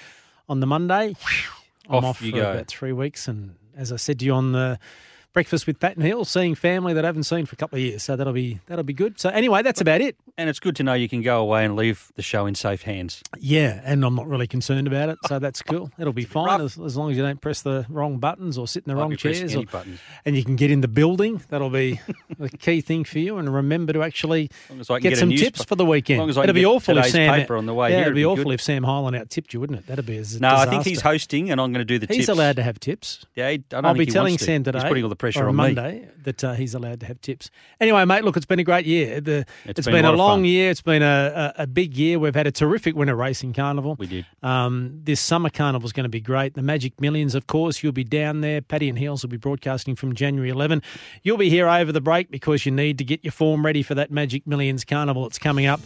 on 0.47 0.59
the 0.59 0.67
Monday, 0.67 1.15
I'm 1.89 1.95
Off 1.95 2.03
off, 2.05 2.21
you 2.21 2.31
for 2.31 2.37
go. 2.37 2.51
about 2.51 2.67
three 2.67 2.93
weeks. 2.93 3.27
And 3.27 3.55
as 3.75 3.91
I 3.91 3.95
said 3.95 4.19
to 4.19 4.25
you 4.25 4.33
on 4.33 4.51
the 4.51 4.77
breakfast 5.33 5.67
with 5.67 5.79
Pat 5.79 5.95
and 5.95 6.05
Hill, 6.05 6.25
seeing 6.25 6.55
family 6.55 6.93
that 6.93 7.05
I 7.05 7.07
haven't 7.07 7.23
seen 7.23 7.45
for 7.45 7.53
a 7.53 7.57
couple 7.57 7.77
of 7.77 7.81
years. 7.83 8.03
So 8.03 8.15
that'll 8.15 8.33
be 8.33 8.59
that'll 8.67 8.83
be 8.83 8.93
good. 8.93 9.19
So 9.19 9.29
anyway, 9.29 9.61
that's 9.61 9.81
about 9.81 10.01
it. 10.01 10.15
and 10.37 10.49
it's 10.49 10.59
good 10.59 10.75
to 10.77 10.83
know 10.83 10.93
you 10.93 11.09
can 11.09 11.21
go 11.21 11.41
away 11.41 11.65
and 11.65 11.75
leave 11.75 12.11
the 12.15 12.21
show 12.21 12.45
in 12.45 12.55
safe 12.55 12.81
hands. 12.83 13.21
Yeah, 13.37 13.81
and 13.83 14.03
I'm 14.03 14.15
not 14.15 14.27
really 14.27 14.47
concerned 14.47 14.87
about 14.87 15.09
it, 15.09 15.17
so 15.27 15.39
that's 15.39 15.61
cool. 15.61 15.91
It'll 15.99 16.13
be 16.13 16.25
fine 16.25 16.61
as, 16.61 16.77
as 16.79 16.95
long 16.97 17.11
as 17.11 17.17
you 17.17 17.23
don't 17.23 17.41
press 17.41 17.61
the 17.61 17.85
wrong 17.89 18.17
buttons 18.17 18.57
or 18.57 18.67
sit 18.67 18.83
in 18.85 18.89
the 18.89 18.95
wrong 18.95 19.15
chairs, 19.15 19.55
or, 19.55 19.63
and 20.25 20.35
you 20.35 20.43
can 20.43 20.55
get 20.55 20.71
in 20.71 20.81
the 20.81 20.87
building. 20.87 21.41
That'll 21.49 21.69
be 21.69 21.99
the 22.37 22.49
key 22.49 22.81
thing 22.81 23.03
for 23.03 23.19
you. 23.19 23.37
And 23.37 23.53
remember 23.53 23.93
to 23.93 24.03
actually 24.03 24.49
get, 24.87 25.01
get 25.01 25.17
some 25.17 25.29
tips 25.31 25.63
for 25.63 25.75
the 25.75 25.85
weekend. 25.85 26.21
as 26.29 26.37
as 26.37 26.43
it'd 26.43 26.55
be 26.55 26.65
awful 26.65 26.97
if 26.97 27.07
Sam 27.07 27.33
paper 27.33 27.55
on 27.57 27.65
the 27.65 27.73
way 27.73 27.89
Yeah, 27.91 27.97
here, 27.97 28.01
it'd 28.01 28.07
it'd 28.07 28.15
be 28.15 28.21
be 28.21 28.25
awful 28.25 28.43
good. 28.45 28.53
if 28.53 28.61
Sam 28.61 28.83
Hyland 28.83 29.15
out 29.15 29.29
tipped 29.29 29.53
you, 29.53 29.59
wouldn't 29.59 29.79
it? 29.79 29.87
That'd 29.87 30.05
be 30.05 30.17
a 30.17 30.23
No, 30.39 30.49
I 30.55 30.65
think 30.65 30.85
he's 30.85 31.01
hosting, 31.01 31.51
and 31.51 31.59
I'm 31.61 31.71
going 31.71 31.81
to 31.81 31.85
do 31.85 31.99
the 31.99 32.07
tips. 32.07 32.15
He's 32.17 32.25
tips. 32.27 32.37
allowed 32.37 32.55
to 32.57 32.63
have 32.63 32.79
tips. 32.79 33.25
Yeah, 33.35 33.47
I 33.47 33.57
don't 33.57 33.85
I'll 33.85 33.93
think 33.93 34.07
be 34.07 34.11
telling. 34.13 34.37
Sam 34.37 34.63
today, 34.63 34.79
He's 34.79 34.87
putting 34.87 35.03
all 35.03 35.09
the 35.09 35.15
pressure 35.19 35.47
on 35.47 35.55
me. 35.55 35.73
Monday, 35.73 36.07
that 36.23 36.43
uh, 36.43 36.53
he's 36.53 36.73
allowed 36.73 36.99
to 37.01 37.05
have 37.05 37.21
tips. 37.21 37.51
Anyway, 37.79 38.03
mate, 38.05 38.23
look, 38.23 38.35
it's 38.35 38.45
been 38.47 38.57
a 38.59 38.63
great 38.63 38.87
year. 38.87 39.21
The, 39.21 39.45
It's 39.65 39.79
it's 39.79 39.85
been 39.85 39.93
been, 39.97 40.05
a 40.05 40.11
a 40.11 40.13
long 40.13 40.39
fun. 40.39 40.45
year. 40.45 40.71
It's 40.71 40.81
been 40.81 41.03
a, 41.03 41.53
a, 41.57 41.63
a 41.63 41.67
big 41.67 41.95
year. 41.95 42.17
We've 42.17 42.33
had 42.33 42.47
a 42.47 42.51
terrific 42.51 42.95
winter 42.95 43.15
racing 43.15 43.53
carnival. 43.53 43.95
We 43.99 44.07
did. 44.07 44.25
Um, 44.41 45.01
this 45.03 45.21
summer 45.21 45.49
carnival 45.51 45.85
is 45.85 45.93
going 45.93 46.05
to 46.05 46.09
be 46.09 46.21
great. 46.21 46.55
The 46.55 46.63
Magic 46.63 46.99
Millions, 46.99 47.35
of 47.35 47.45
course, 47.45 47.83
you'll 47.83 47.91
be 47.91 48.03
down 48.03 48.41
there. 48.41 48.61
Paddy 48.61 48.89
and 48.89 48.97
Heels 48.97 49.21
will 49.21 49.29
be 49.29 49.37
broadcasting 49.37 49.95
from 49.95 50.15
January 50.15 50.49
11. 50.49 50.81
You'll 51.21 51.37
be 51.37 51.49
here 51.51 51.69
over 51.69 51.91
the 51.91 52.01
break 52.01 52.31
because 52.31 52.65
you 52.65 52.71
need 52.71 52.97
to 52.97 53.03
get 53.03 53.23
your 53.23 53.31
form 53.31 53.65
ready 53.65 53.83
for 53.83 53.93
that 53.95 54.09
Magic 54.09 54.47
Millions 54.47 54.83
carnival. 54.83 55.27
It's 55.27 55.37
coming 55.39 55.67
up. 55.67 55.79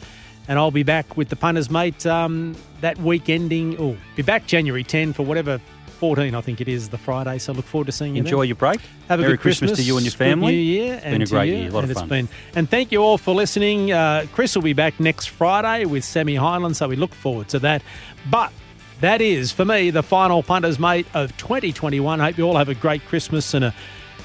And 0.47 0.59
I'll 0.59 0.71
be 0.71 0.83
back 0.83 1.15
with 1.15 1.29
the 1.29 1.37
punters, 1.37 1.69
mate, 1.69 2.05
um, 2.05 2.53
that 2.81 2.97
week 2.97 3.29
ending. 3.29 3.77
Oh, 3.79 3.95
be 4.17 4.23
back 4.23 4.45
January 4.45 4.83
10 4.83 5.13
for 5.13 5.23
whatever 5.23 5.61
14, 6.03 6.35
I 6.35 6.41
think 6.41 6.59
it 6.59 6.67
is, 6.67 6.89
the 6.89 6.97
Friday. 6.97 7.37
So 7.37 7.53
look 7.53 7.63
forward 7.63 7.85
to 7.85 7.93
seeing 7.93 8.17
you. 8.17 8.23
then. 8.23 8.27
Enjoy 8.27 8.41
your 8.41 8.57
break. 8.57 8.81
Have 9.07 9.19
a 9.19 9.21
Merry 9.21 9.35
good 9.35 9.39
Christmas, 9.39 9.71
to 9.77 9.81
you 9.81 9.95
and 9.95 10.05
your 10.05 10.11
good 10.11 10.17
family. 10.17 10.51
New 10.51 10.59
Year, 10.59 10.95
It's 10.95 11.03
been 11.05 11.21
a 11.21 11.25
great 11.25 11.47
year. 11.47 11.69
A 11.69 11.71
lot 11.71 11.83
and 11.83 11.91
of 11.91 11.97
fun. 11.97 12.09
Been, 12.09 12.29
and 12.57 12.69
thank 12.69 12.91
you 12.91 13.01
all 13.01 13.17
for 13.17 13.33
listening. 13.33 13.93
Uh, 13.93 14.25
Chris 14.33 14.53
will 14.53 14.63
be 14.63 14.73
back 14.73 14.99
next 14.99 15.27
Friday 15.27 15.85
with 15.85 16.03
Sammy 16.03 16.35
Highland, 16.35 16.75
so 16.75 16.89
we 16.89 16.97
look 16.97 17.13
forward 17.13 17.47
to 17.47 17.59
that. 17.59 17.83
But 18.29 18.51
that 18.99 19.21
is 19.21 19.53
for 19.53 19.63
me 19.63 19.91
the 19.91 20.03
final 20.03 20.43
punters 20.43 20.77
mate 20.77 21.07
of 21.13 21.37
2021. 21.37 22.19
I 22.19 22.25
Hope 22.25 22.37
you 22.37 22.43
all 22.43 22.57
have 22.57 22.67
a 22.67 22.75
great 22.75 23.05
Christmas 23.05 23.53
and 23.53 23.63
a 23.63 23.73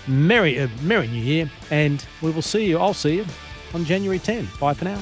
merry, 0.08 0.58
a 0.58 0.68
merry 0.82 1.06
New 1.06 1.22
Year, 1.22 1.48
and 1.70 2.04
we 2.22 2.32
will 2.32 2.42
see 2.42 2.66
you. 2.66 2.78
I'll 2.78 2.92
see 2.92 3.18
you 3.18 3.26
on 3.72 3.84
January 3.84 4.18
10. 4.18 4.48
Bye 4.58 4.74
for 4.74 4.84
now. 4.84 4.98